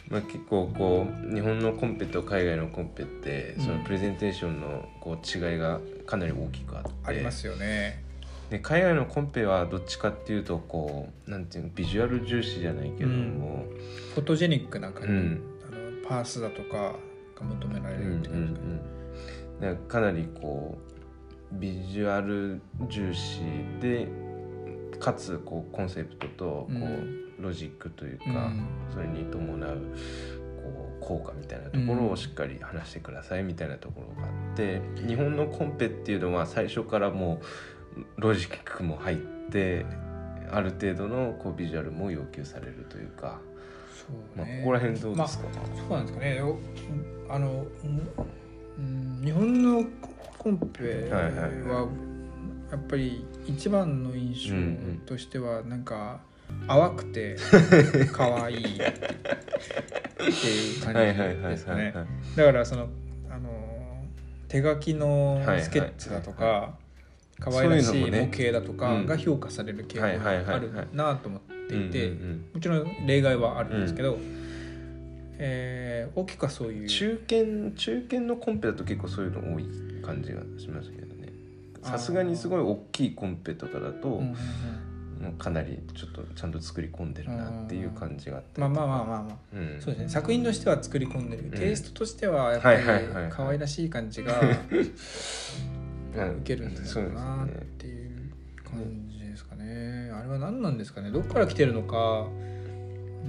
[0.08, 3.64] まあ、結構こう日本のコンペと海外のコンペって、うん。
[3.64, 6.90] そのプレゼンテーションのこう違いがかなり大きくあって。
[7.04, 8.03] ありますよね。
[8.50, 13.64] で海外のコンペはどっちかっていうとこうなんていうのビジュアル重視じゃないけども、
[14.14, 15.42] フォトジェニックな感じ、うん。
[15.66, 16.96] あのパースだとかが
[17.42, 18.52] 求められうんうんるって感じ。
[18.52, 18.80] ですかね、
[19.60, 20.78] うん、だかなりこ
[21.52, 23.40] うビジュアル重視
[23.80, 24.08] で
[25.00, 27.20] かつこうコンセプトとこう、うん。
[27.40, 28.66] ロジックというか、うん。
[28.92, 29.78] それに伴う
[30.64, 37.44] こう効果みたいなところをしっかり話してくださいみたいなところがあって日本のコンペっていうのは最初からもう
[38.16, 39.16] ロジックも入っ
[39.50, 39.86] て
[40.50, 43.38] ある程度のこうビジュアルも要求されるというか、
[44.36, 44.58] まあ、そうね。
[44.60, 45.44] ここら辺どうですか、
[45.76, 46.36] そうなんですかね。
[46.36, 46.58] よ
[47.28, 47.66] あの、
[48.78, 49.84] うん、日本の
[50.38, 51.88] コンペは
[52.70, 56.20] やっぱり一番の印象としてはなんか
[56.66, 57.36] 淡くて
[58.12, 61.92] 可愛いっていう感じですかね。
[61.94, 62.88] はいだからその
[63.30, 63.50] あの
[64.48, 66.74] 手書きのスケッチだとか
[67.40, 69.06] 可愛らしい模型だとかうん。
[69.06, 74.18] が評価される傾向があるなと思っていてうんうんもちろん例外はあるんですけど、
[75.38, 76.82] えー大きくはそういう。
[76.82, 79.64] うん中堅中堅のコンペだと結構そういうの多い
[80.02, 81.32] 感じがしますけどね。
[81.82, 84.36] さすがにすごい大きいコンペとかだと、うんうん
[85.38, 89.36] かなりちょっとちゃんと作り込んでるなっていう感じがあってまあまあまあまあまあ。
[89.54, 90.08] うん、そうですね。
[90.10, 91.50] 作品としては作り込んでる、ん。
[91.50, 93.30] テイストとしてはやっぱりはいはいはいはい。
[93.30, 94.22] 可愛らしい感じ
[96.14, 97.48] 受けるんだろうなっ
[97.78, 101.10] ていう感じですかねあれは何なんですかね。
[101.10, 102.28] どこから来てるのか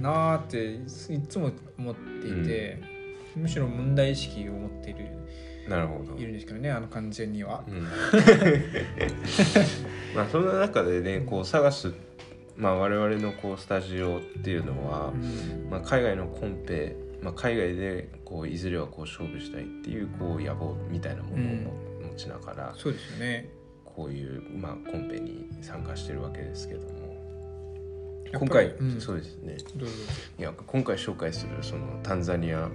[0.00, 0.74] なーって
[1.12, 2.82] いつも思っていて、
[3.34, 5.06] むしろ問題意識を持っている
[5.68, 6.16] なるほど。
[6.16, 7.64] いるんですけどねあの感じには。
[7.66, 7.82] うん。
[10.14, 11.92] まあそんな中でねこう探す
[12.56, 15.12] まあ我々のこうスタジオっていうのは、
[15.70, 21.70] まあ、海外のコンペ、まあ、海外でこういずれはこう勝負したいっていうこう野望みたいなものを持
[22.16, 23.48] ちながら、そうですよね。
[23.84, 27.16] こういう、まあ、コンペに参加してるわけですけども。
[28.34, 29.00] 今回、うん。
[29.00, 29.56] そうですね。
[30.38, 32.68] いや今回紹介するそのタンザニア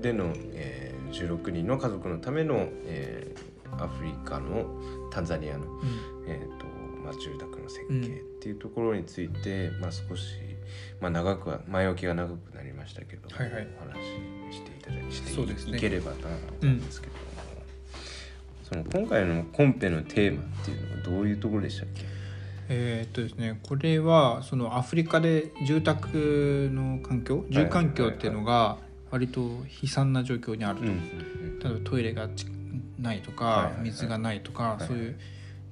[0.00, 4.66] での、えー16人の家族のための、えーアフリカの
[5.10, 5.88] タンザニアの、うん。
[6.26, 6.66] えーと
[7.04, 10.36] まあ、住宅の設計っていうところについて、まあ、少し、
[11.00, 13.68] まあ、長くは前置きが長くなりましたけど、はいはい。
[13.76, 14.00] お話
[14.52, 15.22] ししていただいし
[15.64, 15.76] てね。
[15.76, 17.14] いければなと思うんですけど。
[17.14, 17.18] も、
[18.64, 22.02] その今回のコンペのテーマっていうのはどういうところでしたっけ？
[22.68, 28.78] えーっとですねこれはそのアフリカで住宅の環境住環境っていうのが
[29.10, 29.40] 割と
[29.82, 30.80] 悲惨な状況にある
[31.60, 32.46] と、例えばトイレがち
[32.98, 35.18] ないとか、水がないとか、そういう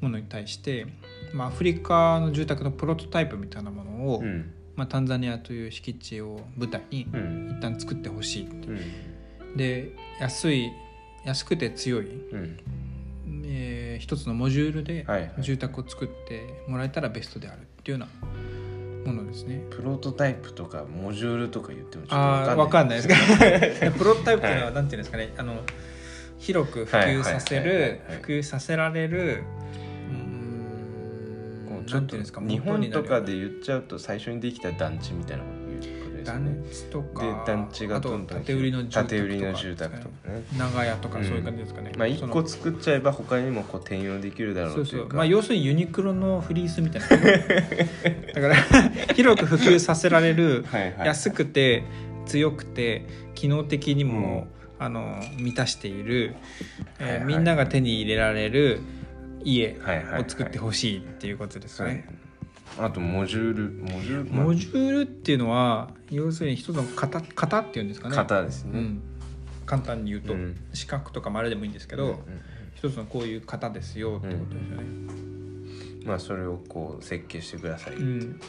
[0.00, 0.86] ものに対して、
[1.32, 4.52] まあ、アフリカの住宅のプロトタイプみたいなものを、うん。
[4.76, 7.56] まあ、タンザニアという敷地を舞台にうん。
[7.58, 8.52] 一旦作ってほしいう。
[8.52, 9.56] ん。
[9.56, 10.70] で安い
[11.24, 12.36] 安くて強い、うん。
[12.36, 12.81] えー
[14.02, 15.32] 一つのモジュールではいはい。
[15.38, 19.62] 住宅を作ってもらえたらベストであるっていうようなものですね。
[19.70, 23.90] プロトタイプとかモジュールとか言ってもちょっとああーわかんないですか？
[23.96, 25.54] プロトタイプっていうのはなんていうんですかね、あの
[26.38, 28.16] 広く普及させはいはいはいはいるはい。
[28.22, 29.44] 普及させられる
[31.86, 35.61] ちょっと日本とかで言っちゃうと最初にできた団地みたいなこと
[36.22, 36.50] ですよね。
[36.50, 40.08] 団地とでか団地がどんどん建売りの住宅とか建売りの住宅とか。
[40.28, 45.08] ね長屋とかそういう感じですかね、まあ一その個作っちゃえば他にもこう転用できるだろそううというか。
[45.08, 47.08] そうまあ要するにユニクロのフリースみたいな。
[48.34, 48.54] だから
[49.14, 51.06] 広く普及させられるはいはい。
[51.06, 51.84] 安くて
[52.26, 54.46] 強くて機能的にも、
[54.78, 56.34] あの満たしている、
[56.98, 57.24] えーはいはい。
[57.26, 58.80] みんなが手に入れられる
[59.44, 60.22] 家はいはいはい。
[60.22, 62.04] を作ってほしいっていうことですそうね。
[62.78, 64.44] あとモジュールモジュールまあ。
[64.46, 68.16] モジュールっていうのは要するに一つの型型っていうんですかね。
[68.16, 68.78] 型ですね。
[68.78, 69.02] うん、
[69.66, 70.56] 簡単に言うと、うん。
[70.72, 72.16] 四角とか丸でもいいんですけど、うんうん
[72.74, 74.84] 一つのこういう型ですよってことですよね。
[76.04, 78.40] まあそれをこう設計してくださいってう、いうん。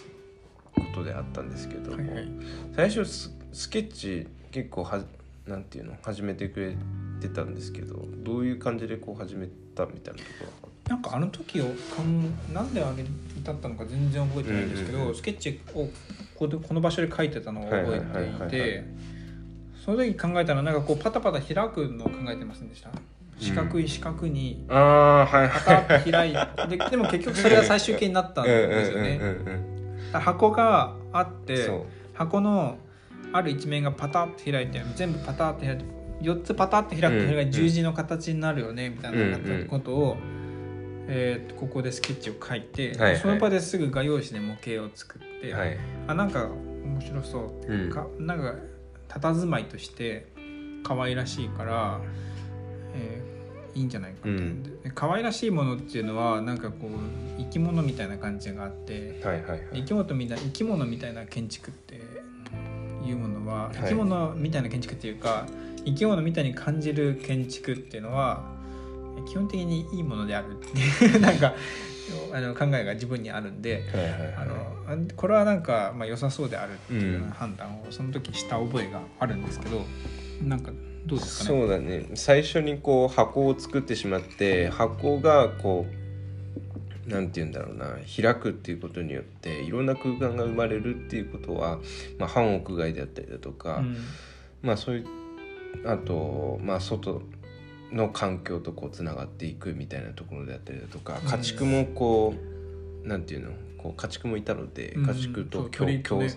[0.75, 2.27] ことであったんですけども、はいはい。
[2.75, 5.03] 最初ススケッチ結構は
[5.45, 6.75] なんていうの始めてくれ
[7.21, 11.65] てたんですけどどういう感じでこう始めたみたいなところなんかあの時を
[11.95, 13.03] かんなんであれ
[13.43, 15.15] だったのか全然覚えてないんですけど、うんうんうん。
[15.15, 15.89] スケッチをこ
[16.35, 18.59] こでこの場所で書いてたのを覚はいはいはいはいはいえてい。
[18.59, 18.85] て
[19.85, 22.89] その時考えたのはなんかこうパタパタ開くのを考えてませんでした？
[23.39, 29.19] 四角い四角にああはいパタッと開いてででも結局それが最終形になったんですよね。
[30.13, 31.69] 箱があって
[32.13, 32.77] 箱の
[33.33, 35.85] ある一面がパタッと開いて全部パタッと開いて
[36.21, 40.17] 4つパタッと開くとうんそれが十字の形になるよねみたいなうんうんことを、
[41.07, 43.17] えーとここでスケッチを書いて、はいはい。
[43.17, 45.77] その場ですぐ画用紙で模型を作って、はい。
[46.07, 48.55] あなんか面白そうっていうか、なんか
[49.09, 50.27] 佇まいとして
[50.83, 51.99] 可愛らしいから、
[52.95, 53.33] えー
[53.75, 54.29] いいんじゃないかと。
[54.29, 54.63] 思うん。
[54.93, 59.61] 可愛らしいものっていうのはなんかこう生き物みたいな感じがあってはいはいはい。
[59.73, 61.95] 生き物みたい生き物みたいな建築って
[63.03, 63.75] いうものははい。
[63.81, 65.47] 生き物みたいな建築っていうか、
[65.85, 68.43] 生き物みたいに感じる建築っていうのは
[69.25, 71.53] 基本的にいいものであるっていう なんか
[72.33, 73.83] あの考えが自分にあるんで。
[73.93, 74.33] はいはいはい。
[74.35, 74.55] あの
[74.85, 79.81] あこれはなんか、まあ、良さそうであるっていうよううんな判断をその時した覚えがあるんですけど
[80.43, 80.71] なんか
[81.05, 81.59] どうですかね？
[81.61, 82.09] そうだね。
[82.15, 85.85] 最初にこう箱を作ってしまって箱がこ
[87.07, 91.79] うなんて言うんだろうな開くっていうことによっていろんな空間が生まれるっていうことは、
[92.17, 93.97] まあ、半屋外であったりだとか、うん。
[94.61, 95.05] まあそういう
[95.85, 97.21] あとまあ外
[97.93, 101.29] の環境とこうつながっていくみたいなところであったりだとかうん。
[101.29, 102.33] 家畜もこ
[103.03, 105.05] う、なんていうのこう家畜もいたのでうん。
[105.05, 105.89] 家畜と共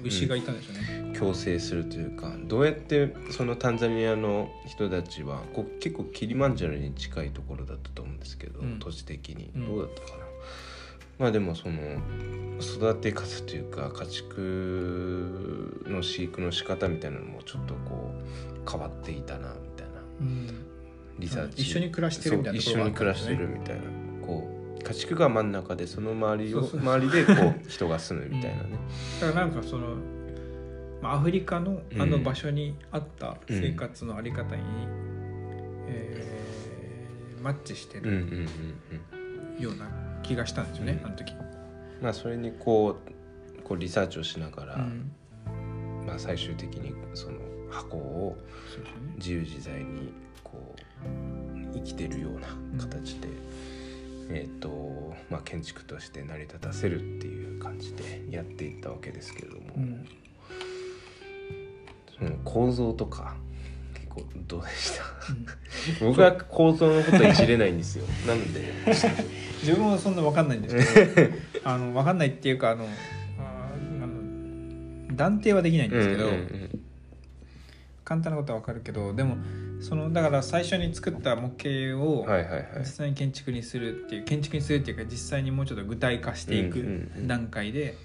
[0.05, 8.79] 牛がいたんですよね、共生するというかどうやってそのタンザニアの人たちはこう結構キリマンジャロに近いところだったと思うんですけど、うん。
[8.79, 9.51] 土地的に。
[9.55, 9.67] うん。
[9.67, 10.25] どうだったかな、
[11.19, 11.77] まあでもその
[12.61, 18.13] 育て方というか家畜の飼育の仕方みたいなのもちょっとこ
[18.67, 20.01] う変わっていたなみたいな。
[20.21, 20.66] うん
[21.19, 21.63] リサーチ。
[21.63, 23.83] 一緒に暮らしてるみたいなところがあそう一緒に暮らしてるみたいな
[24.27, 28.79] こう家畜が真ん中でその周りを周りでこう人が住むみたいなね、
[29.21, 29.97] だからなんかその、
[31.03, 34.63] まあ、アフリカのあの場所にあった生活のあり方に、
[35.89, 36.37] えー
[37.43, 38.49] マッチしてうん、うんるうん
[39.57, 39.63] うん。
[39.63, 39.89] ような
[40.23, 41.07] 気がしたんですよね、うん。
[41.07, 41.33] あの時。
[42.03, 42.99] まあそれにこ
[43.59, 45.13] うこうリサーチをしながら、うん。
[46.07, 47.39] まあ、最終的にその
[47.71, 48.37] 箱を
[49.17, 50.13] 自由自在に
[50.43, 50.66] こう
[51.75, 52.49] 生きてるような
[52.83, 53.29] 形で、
[54.31, 60.09] えっ、とまあ建築として成り立たせるっていう感じでやっていったわけですけれども、うん。
[62.19, 63.35] その構造とか
[63.95, 65.05] 結構どうでした？
[66.03, 66.09] うん。
[66.11, 68.05] 僕は構造のこといじれないんですよ。
[68.27, 68.73] なんで？
[69.63, 71.33] 自分もそんな分かんないんですけど
[71.65, 72.87] あの分かんないっていうかあの
[75.13, 76.29] 断定はできないんですけど、
[78.05, 79.39] 簡単なことは分かるけどでも
[79.81, 82.27] そのだから最初に作った模型を
[82.79, 87.97] 実際に建築にするっていう建築にするっていうか実際にもうちょっと具体化していく段階で、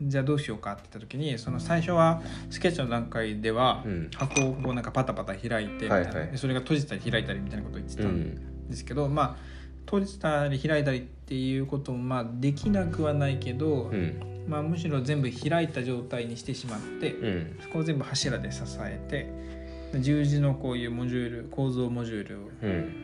[0.00, 4.10] じゃあどうしようかって言った時にその最初はスケッチの段階ではうん。
[4.14, 5.88] 箱をこうなんかパタパタ開いて
[6.36, 8.68] それが閉じたり開いたりみたいなことを言ってたうんん。
[8.68, 9.36] ですけど、まあ
[9.84, 14.46] 閉じたり開いたりっていうこともまあできなくはないけど、うん。
[14.48, 17.58] まあ、むしろ全部開いた状態にしてしまって、うん。
[17.62, 19.51] そこを全部柱で支えてで
[20.00, 22.38] 十字のこういうモジュール構造モジュール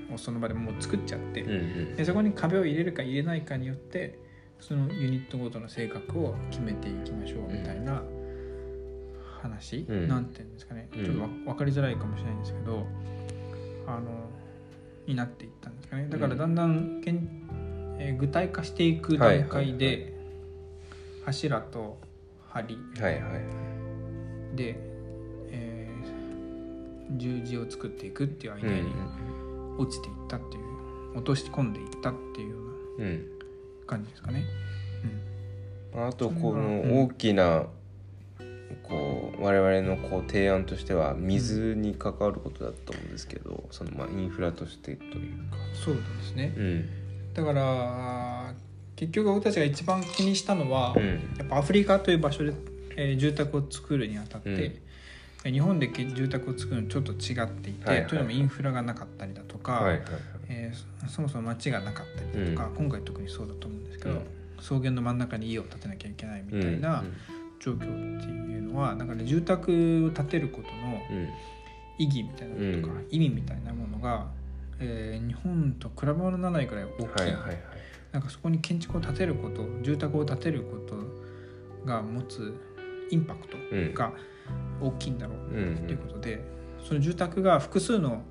[0.08, 0.14] うん。
[0.14, 1.42] をその場でもう作っちゃって、
[1.96, 4.18] でそこに壁を入れるか入れないかによって
[4.60, 8.02] そのユニットごとの性格を決めていきましょうみたいな
[9.40, 10.08] 話、うん。
[10.08, 10.88] なんていうんですかね。
[10.96, 11.04] うん。
[11.04, 12.86] ちょっとわ分かりづらいかもしれないんですけど
[13.86, 14.28] あの
[15.06, 16.08] になっていったんですかね。
[16.08, 20.12] だからだんだんけん、えー具体化していく段階で、はいはい
[21.28, 21.98] 柱と
[22.54, 23.36] 梁はいは
[24.52, 24.56] い。
[24.56, 24.87] で、えー
[27.16, 28.88] 十字を作っていくっていうアイうんデアに
[29.78, 32.56] 落ちていったっていう、落とし込んでいったっていうよ
[32.98, 33.26] うなうん
[33.86, 34.44] 感じですかね。
[35.94, 36.88] あとこうん。
[36.90, 37.66] の大きな
[38.82, 45.56] こう我々のこう提案としては水に関わることだと思うんですけどそのまあインフラとしてというか。
[45.84, 46.54] そうですね。
[46.56, 46.88] うん。
[47.34, 48.54] だから
[48.96, 51.06] 結局僕たちが一番気にしたのは、うん。
[51.38, 52.52] やっぱアフリカという場所で、
[52.96, 54.80] えー住宅を作るにあたって、
[55.44, 58.06] 日本でけ住宅を作るのちょっと違っていて、はいはい。
[58.08, 60.00] というのもインフラがなかったりだとか、はいはいはい。
[60.48, 64.22] えーそそもそも町がなかったりだとか、今回特にそうだと思うんですけど、うん。
[64.58, 67.14] 草原の真ん中に家を建てなきゃいけないみたいなうん
[67.60, 71.28] 状況っていうのは、なんかね住宅を建てることのうん。
[72.00, 73.06] 意義みたいなものとか、うん。
[73.10, 74.26] 意味みたいなものが、
[74.80, 77.32] えー日本と比べ物にならないくらい大きい、
[78.12, 82.54] なんかそこに建築を建てること住宅を建てることが持つ
[83.10, 83.94] インパクトうん。
[83.94, 84.12] が
[84.80, 86.42] 大きいんだろううんということで、
[86.86, 88.22] その住宅が複数の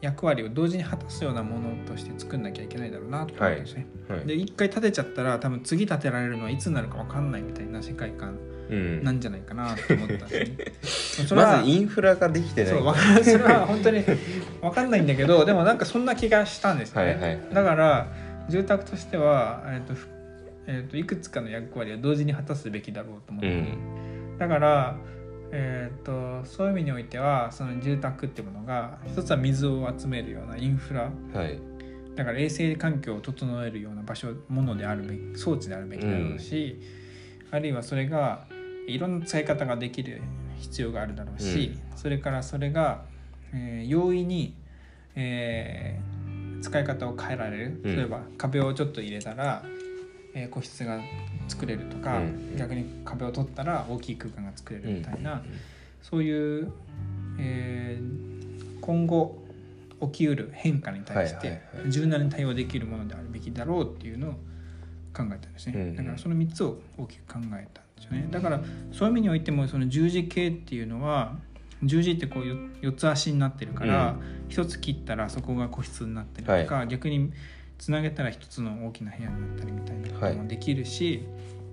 [0.00, 3.86] 役割を同時に果たすようなものとして作んなきゃいけないだろうなと思うんですね。
[4.08, 4.26] はい。
[4.26, 8.38] で一回建てちゃったら多分次建てられるのはいつになるか分かんないみたいな世界観
[8.68, 11.26] うんなんじゃないかなと思ったんですね。
[11.28, 12.72] それはまずインフラができてない。
[12.72, 14.02] そうそれは本当に
[14.60, 17.12] 分かんないんだけどでもなんかそんな気がしたんですよね。
[17.12, 20.08] はいはいだから住宅としては、えーとふ
[20.68, 24.38] えー、といくつかの役割を同時に果たすべきだろうと思って、うん。
[24.38, 24.96] だから、
[25.52, 31.10] えー、とそういう意味においてはその住宅っていうものが一つは水を集めるようなインフラ。
[31.32, 31.58] はい。
[32.16, 36.80] だから衛生環境を整えるような場所ものであるべき装置であるべきだろうし、
[37.50, 38.46] あるいはそれが
[38.88, 40.22] いろんな使い方ができる
[40.58, 43.04] 必要があるだろうし、それからそれが、
[43.52, 44.54] えー容易に、
[45.14, 46.26] えー
[46.62, 47.80] 使い方を変えられる。
[47.84, 47.96] うん。
[47.96, 49.62] 例えば壁をちょっと入れたら、
[50.34, 50.98] えー個室が
[51.48, 52.56] 作れるとか、うん。
[52.56, 55.42] 逆に壁を取ったら大きい空間が作れるみたいな、
[56.02, 56.72] そういう、
[57.38, 58.36] えー
[58.86, 59.42] 今後
[60.00, 61.90] 起きうる変化に対しはいてはいはい。
[61.90, 64.32] 柔軟に対応できるものであるべきだろうっていうのを
[65.12, 65.96] 考えたんですね、うん。
[65.96, 68.28] だからその3つを大きく考えたんですよね。
[68.30, 68.60] だから
[68.92, 71.36] そういう意味においてもその十字形っていうのは
[71.82, 74.16] 十字ってこう4つ足になってるから、
[74.48, 77.32] 一1つ切ったらそこが個室になったりとか、逆に
[77.78, 81.26] つなげたら1つの大きな部屋になったりみたいなこともできるし、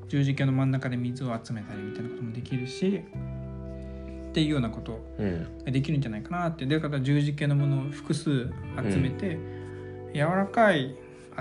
[0.08, 3.04] 十字架の真ん中で水を集めたりみたいなこともできるし
[4.30, 5.66] っていうようなことうん。
[5.66, 6.66] できるんじゃないかなって。
[6.66, 9.38] だから十字系のものを複数集めて、
[10.14, 10.96] 柔らかい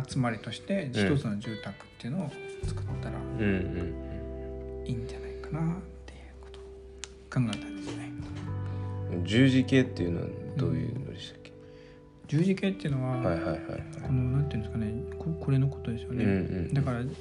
[0.09, 2.31] 集まりとして一つの住宅っていうのを
[2.67, 3.47] 作ったらうんう
[4.85, 6.63] んいいんじゃないかなっていうことを
[7.43, 8.13] 考えたんですね。
[9.13, 11.42] うん十字系っていうのはどういうのでしたっけ、
[12.33, 13.61] 十字系っていうのは、はいはいはいはい。
[14.03, 16.25] このなんていうんですかねここれのことですよね。
[16.25, 16.35] うんう
[16.71, 16.75] ん。
[16.75, 17.13] だからだか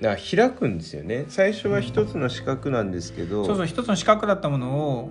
[0.00, 1.26] ら開くんですよね。
[1.28, 5.10] 最初は一つの四角なんですけどそうそう一つの四角だったものを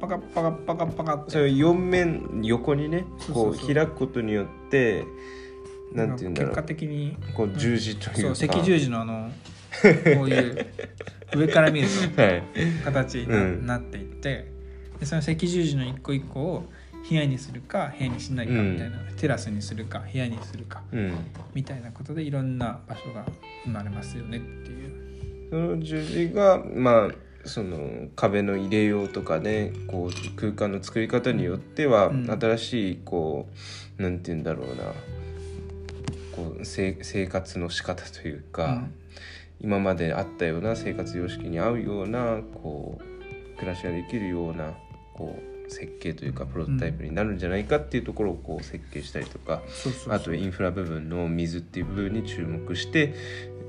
[0.00, 1.32] パカパカパカパカって。
[1.32, 5.04] それを4面横にねこう開くことによって
[5.92, 9.32] なんていうんだろ結果う的にこう十字というか、そう赤十字のあの
[10.16, 10.66] こういう
[11.36, 12.42] 上から見るとはい。
[12.84, 14.46] 形にな,、っていって
[15.00, 16.70] でその赤十字の一個一個を
[17.10, 21.12] 部屋にするか部屋にしないかみたいな、テラスにするか部屋にするかうん。
[21.52, 23.26] みたいなことでいろんな場所が
[23.64, 25.50] 生まれますよねっていう。
[25.50, 27.10] その十字がまあ
[27.44, 32.30] その壁の入れようとかねこう空間の作り方によっては、うん。
[32.30, 33.48] 新しいこ
[33.98, 34.84] うなんて言うんだろうな。
[36.36, 38.84] こうせ生活の仕方というか、
[39.60, 44.74] 今まであったような生活様式に合うようなこう暮らしができるような
[45.12, 49.62] こう設計というかプロトタイプになるんじゃないかっていうところをこう設計したりとか、
[50.08, 53.14] あとインフラ部分の水っていう部分に注目して、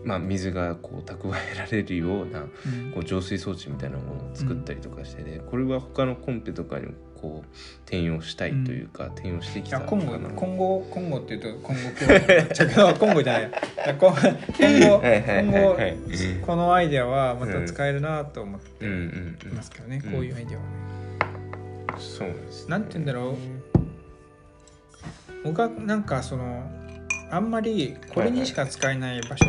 [0.03, 2.91] まあ、水がこう蓄えられるようなうん。
[2.91, 7.47] こう浄水装置みたいなものを作ったりとかしてね、これは他のコンペとかにもこう
[7.83, 13.51] 転用したいというか、転用してきた今後今後今後っていうと今後今日今後じゃない。
[13.87, 14.17] 今今後
[14.57, 15.97] 今後はい
[16.41, 18.85] このアイデアはまた使えるなと思って
[19.53, 21.00] ますけどね、うんこういうアイデアはね。
[21.95, 23.35] うんそうです、なんて言うんだろう。
[25.43, 26.63] 僕はなんかその
[27.31, 29.45] あんまりこれにしか使えない場所、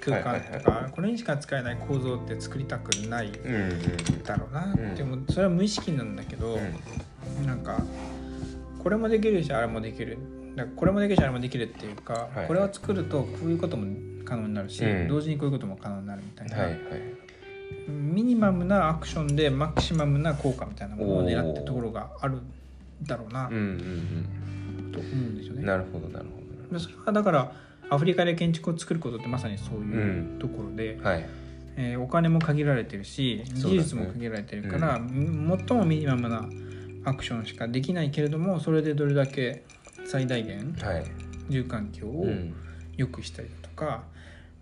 [0.00, 6.58] 空間とはいかこれにしか使えない構造って作りたくないうんうんうんだろうなって思うそれは無意識なんだけど、
[7.44, 7.80] なんか
[8.82, 10.18] これもできるしあれもできる。
[10.56, 12.46] だからこれもできるしあれもできるっていうか、はい。
[12.46, 13.86] これを作るとこういうことも
[14.24, 15.08] 可能になるし、うん。
[15.08, 16.78] 同時にこういうことも可能になるみたいな、はいはい
[17.88, 22.42] ミニマムなアクションでマキシマムな効果みたいなものを狙ってるところがあるん
[23.02, 23.48] だろうな。
[23.48, 25.60] うんうんと思うんですよね。
[25.60, 26.26] うんなるほどなる
[26.68, 27.52] ほでそれはだから
[27.90, 31.26] アフリカで建築を作ることってまさにそういううんところで、どはい。
[31.76, 36.48] えーお金も限られてるし技術も限られてるから、最もミニマムな
[37.04, 39.62] アクションしかできないけれどもそれでどれだけ
[40.06, 41.04] 最大限はい。
[41.48, 42.54] 住環境をうん。
[42.96, 44.04] 良くしたりだとか、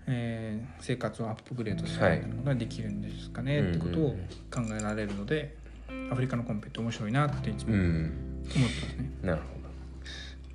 [0.06, 4.10] えー生活をアップグレードするみたいなのができるんですかね、はいってことを
[4.52, 5.56] 考えられるので
[6.10, 8.12] アフリカのコンペって面白いなっていつも思ってうん
[8.44, 9.10] ますね。
[9.22, 9.64] なるほど。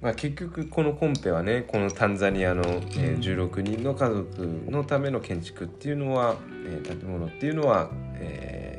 [0.02, 6.36] まあ、結局このコンペはねこのタンザニアの、えー16人の家族のための建築っていうのは、
[6.66, 8.79] えー建物っていうのは、えー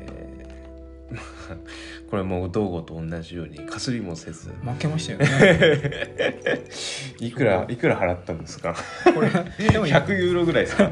[2.09, 4.49] これも道後と同じようにかすりもせず。
[4.63, 6.61] 負けましたよね。
[7.19, 8.75] いくらいくら払ったんですか？
[9.13, 9.29] これ
[9.69, 10.83] でも100ユーロぐらいですか？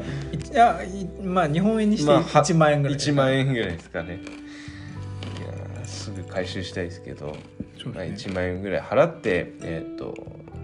[0.52, 4.14] いやいまあ日本円にしてまあは1万円ぐらい、1万円ぐらいですかね。
[4.14, 7.34] いやーすぐ回収したいですけど、まあ、
[7.82, 8.32] そうですね。
[8.32, 10.14] 1万円ぐらい払ってえっ、と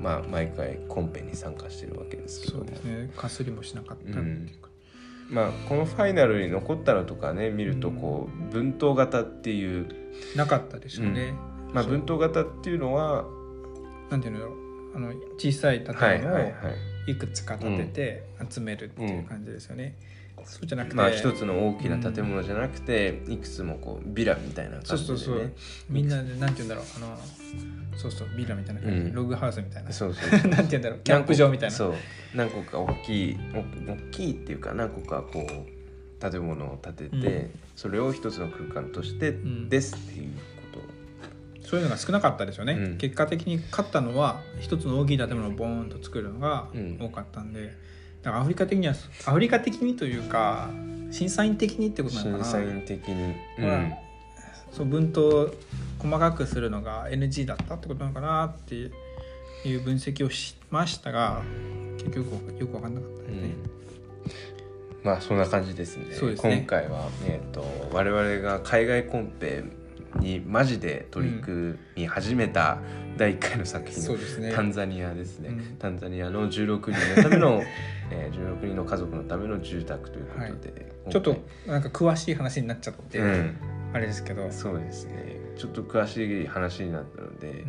[0.02, 2.58] まあ毎回コンペに参加してるわけですけど。
[2.58, 3.10] もそうですね。
[3.16, 4.68] かすりもしなかったっていうか、
[5.28, 9.88] まあ、このファイナルに残ったのとかね見るとこう分棟型っていう、
[10.36, 11.34] なかったですよね、
[11.72, 11.92] まあ、そう。
[11.92, 13.24] 分棟型っていうのは
[14.10, 14.46] なんていうの
[14.94, 16.40] あの小さい建物をは
[17.06, 19.96] いいくつか建てて集めるっていう感じですよね、
[20.44, 25.18] そうじゃなくて、まあ一つの大きな建物じゃなくて、いくつもこうビラみたいなそう感じでね。
[25.18, 25.52] そうそう。
[25.90, 26.84] みんなでなんていうんだろう。
[26.96, 27.18] あの
[27.96, 29.14] そうそうビラみたいな感じ、うん。
[29.14, 29.92] ログハウスみたいな。
[29.92, 31.00] そうそう なんていうんだろう。
[31.00, 31.74] キャンプ場みたいな。
[31.74, 31.94] そう。
[32.34, 37.50] 何個か大きいお大きいっていうか何個かこう建物を建てて、うん。
[37.74, 39.68] それを一つの空間としてん。
[39.68, 40.30] ですっていう
[40.72, 40.80] こ
[41.60, 42.96] と、そういうのが少なかったですよね、うん。
[42.98, 46.98] 結果的に勝ったのは一つの大きい建物をボーンと作るのがうん。
[47.00, 47.72] 多かったんで、
[48.22, 48.94] だからアフリカ的には
[49.26, 50.70] アフリカ的にというか
[51.10, 52.44] 審査員的にってことなのかな。
[52.44, 54.05] 審査員的に、ほら
[54.76, 55.54] そう文頭を
[55.98, 58.92] 細かくするのが NG だったってことなのかなっていう
[59.64, 61.42] いう分析をしましたが
[61.96, 62.18] 結局
[62.58, 63.54] よく分かんなかったですね、
[65.02, 66.12] まあそんな感じですね。
[66.12, 66.36] すね。
[66.36, 69.64] 今回は、えー、と我々が海外コンペ
[70.20, 72.78] にマジで取り組み始めた
[73.16, 74.52] 第1回の作品うですね。
[74.52, 75.76] タンザニアですね、うん。
[75.78, 77.62] タンザニアの16人のための、
[78.12, 81.12] えー、16人の家族のための住宅ということで、今回。
[81.12, 83.56] ちょっとなんか詳しい話になっちゃって、うん
[83.96, 85.40] あれですけど、そうですね。
[85.56, 87.64] ちょっと詳しい話になったので、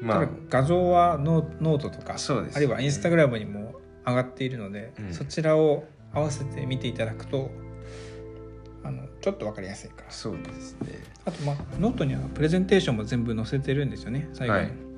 [0.00, 0.06] うん。
[0.06, 0.28] まあ。
[0.50, 2.56] 画像はノノートとかそうですね。
[2.56, 3.74] あるいはインスタグラムにも
[4.06, 5.14] 上がっているので、うん。
[5.14, 7.50] そちらを合わせて見ていただくと
[8.84, 10.10] あのちょっと分かりやすいから。
[10.10, 11.02] そうですね。
[11.24, 14.91] あとまあノートにはプレゼンテーションも全部載せてるんですよね最後に、はい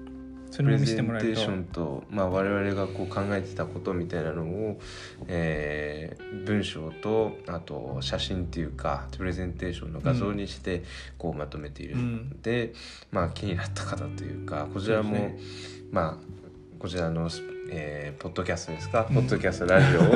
[0.54, 1.32] それも見せプレゼてもらえると。
[1.32, 4.80] ンテーションと、まあ、我々がこう考えてたことみたいなのを、
[5.26, 10.82] えー文章とあと写真っていうかプレゼンテーションの画像にして
[11.16, 11.96] こうまとめている。
[11.96, 12.74] ので、
[13.10, 15.38] まあ、気になった方というかこちらも、そうで
[15.90, 16.34] まあ
[16.78, 17.30] こちらの、
[17.76, 19.14] えーポッドキャストですか、うん。
[19.16, 20.06] ポッドキャストラジオを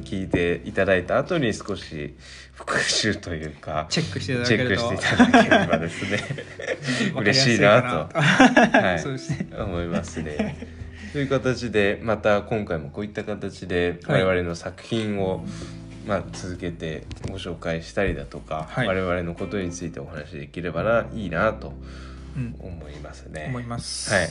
[0.00, 2.16] 聞いていただいた後に少し
[2.54, 4.56] 復習というかチェックしていただけ
[5.48, 6.18] ればですね
[7.14, 8.18] 嬉しいなと。
[8.18, 9.04] はい。
[9.04, 9.62] ね。
[9.62, 10.66] 思いますね。
[11.12, 14.24] という形でまた今回もこういった形ではい。
[14.24, 15.44] 我々の作品を、
[16.06, 18.86] まあ、続けてご紹介したりだとか、はい。
[18.88, 21.74] 我々のことについてお話しできればないいなと
[22.36, 22.56] うん。
[22.58, 23.46] 思いますね。
[23.48, 24.12] 思います。
[24.12, 24.28] はい、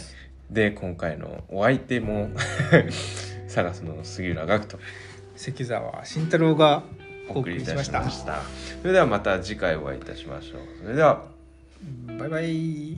[0.52, 2.30] で今回のお相手も
[3.48, 4.80] サガスの杉浦学と
[5.36, 6.84] 関沢慎太郎が
[7.30, 8.42] お送りいたしました。
[8.82, 10.60] それではまた次回お会いいたしましょう。
[10.84, 11.24] それでは
[12.20, 12.98] バイバイ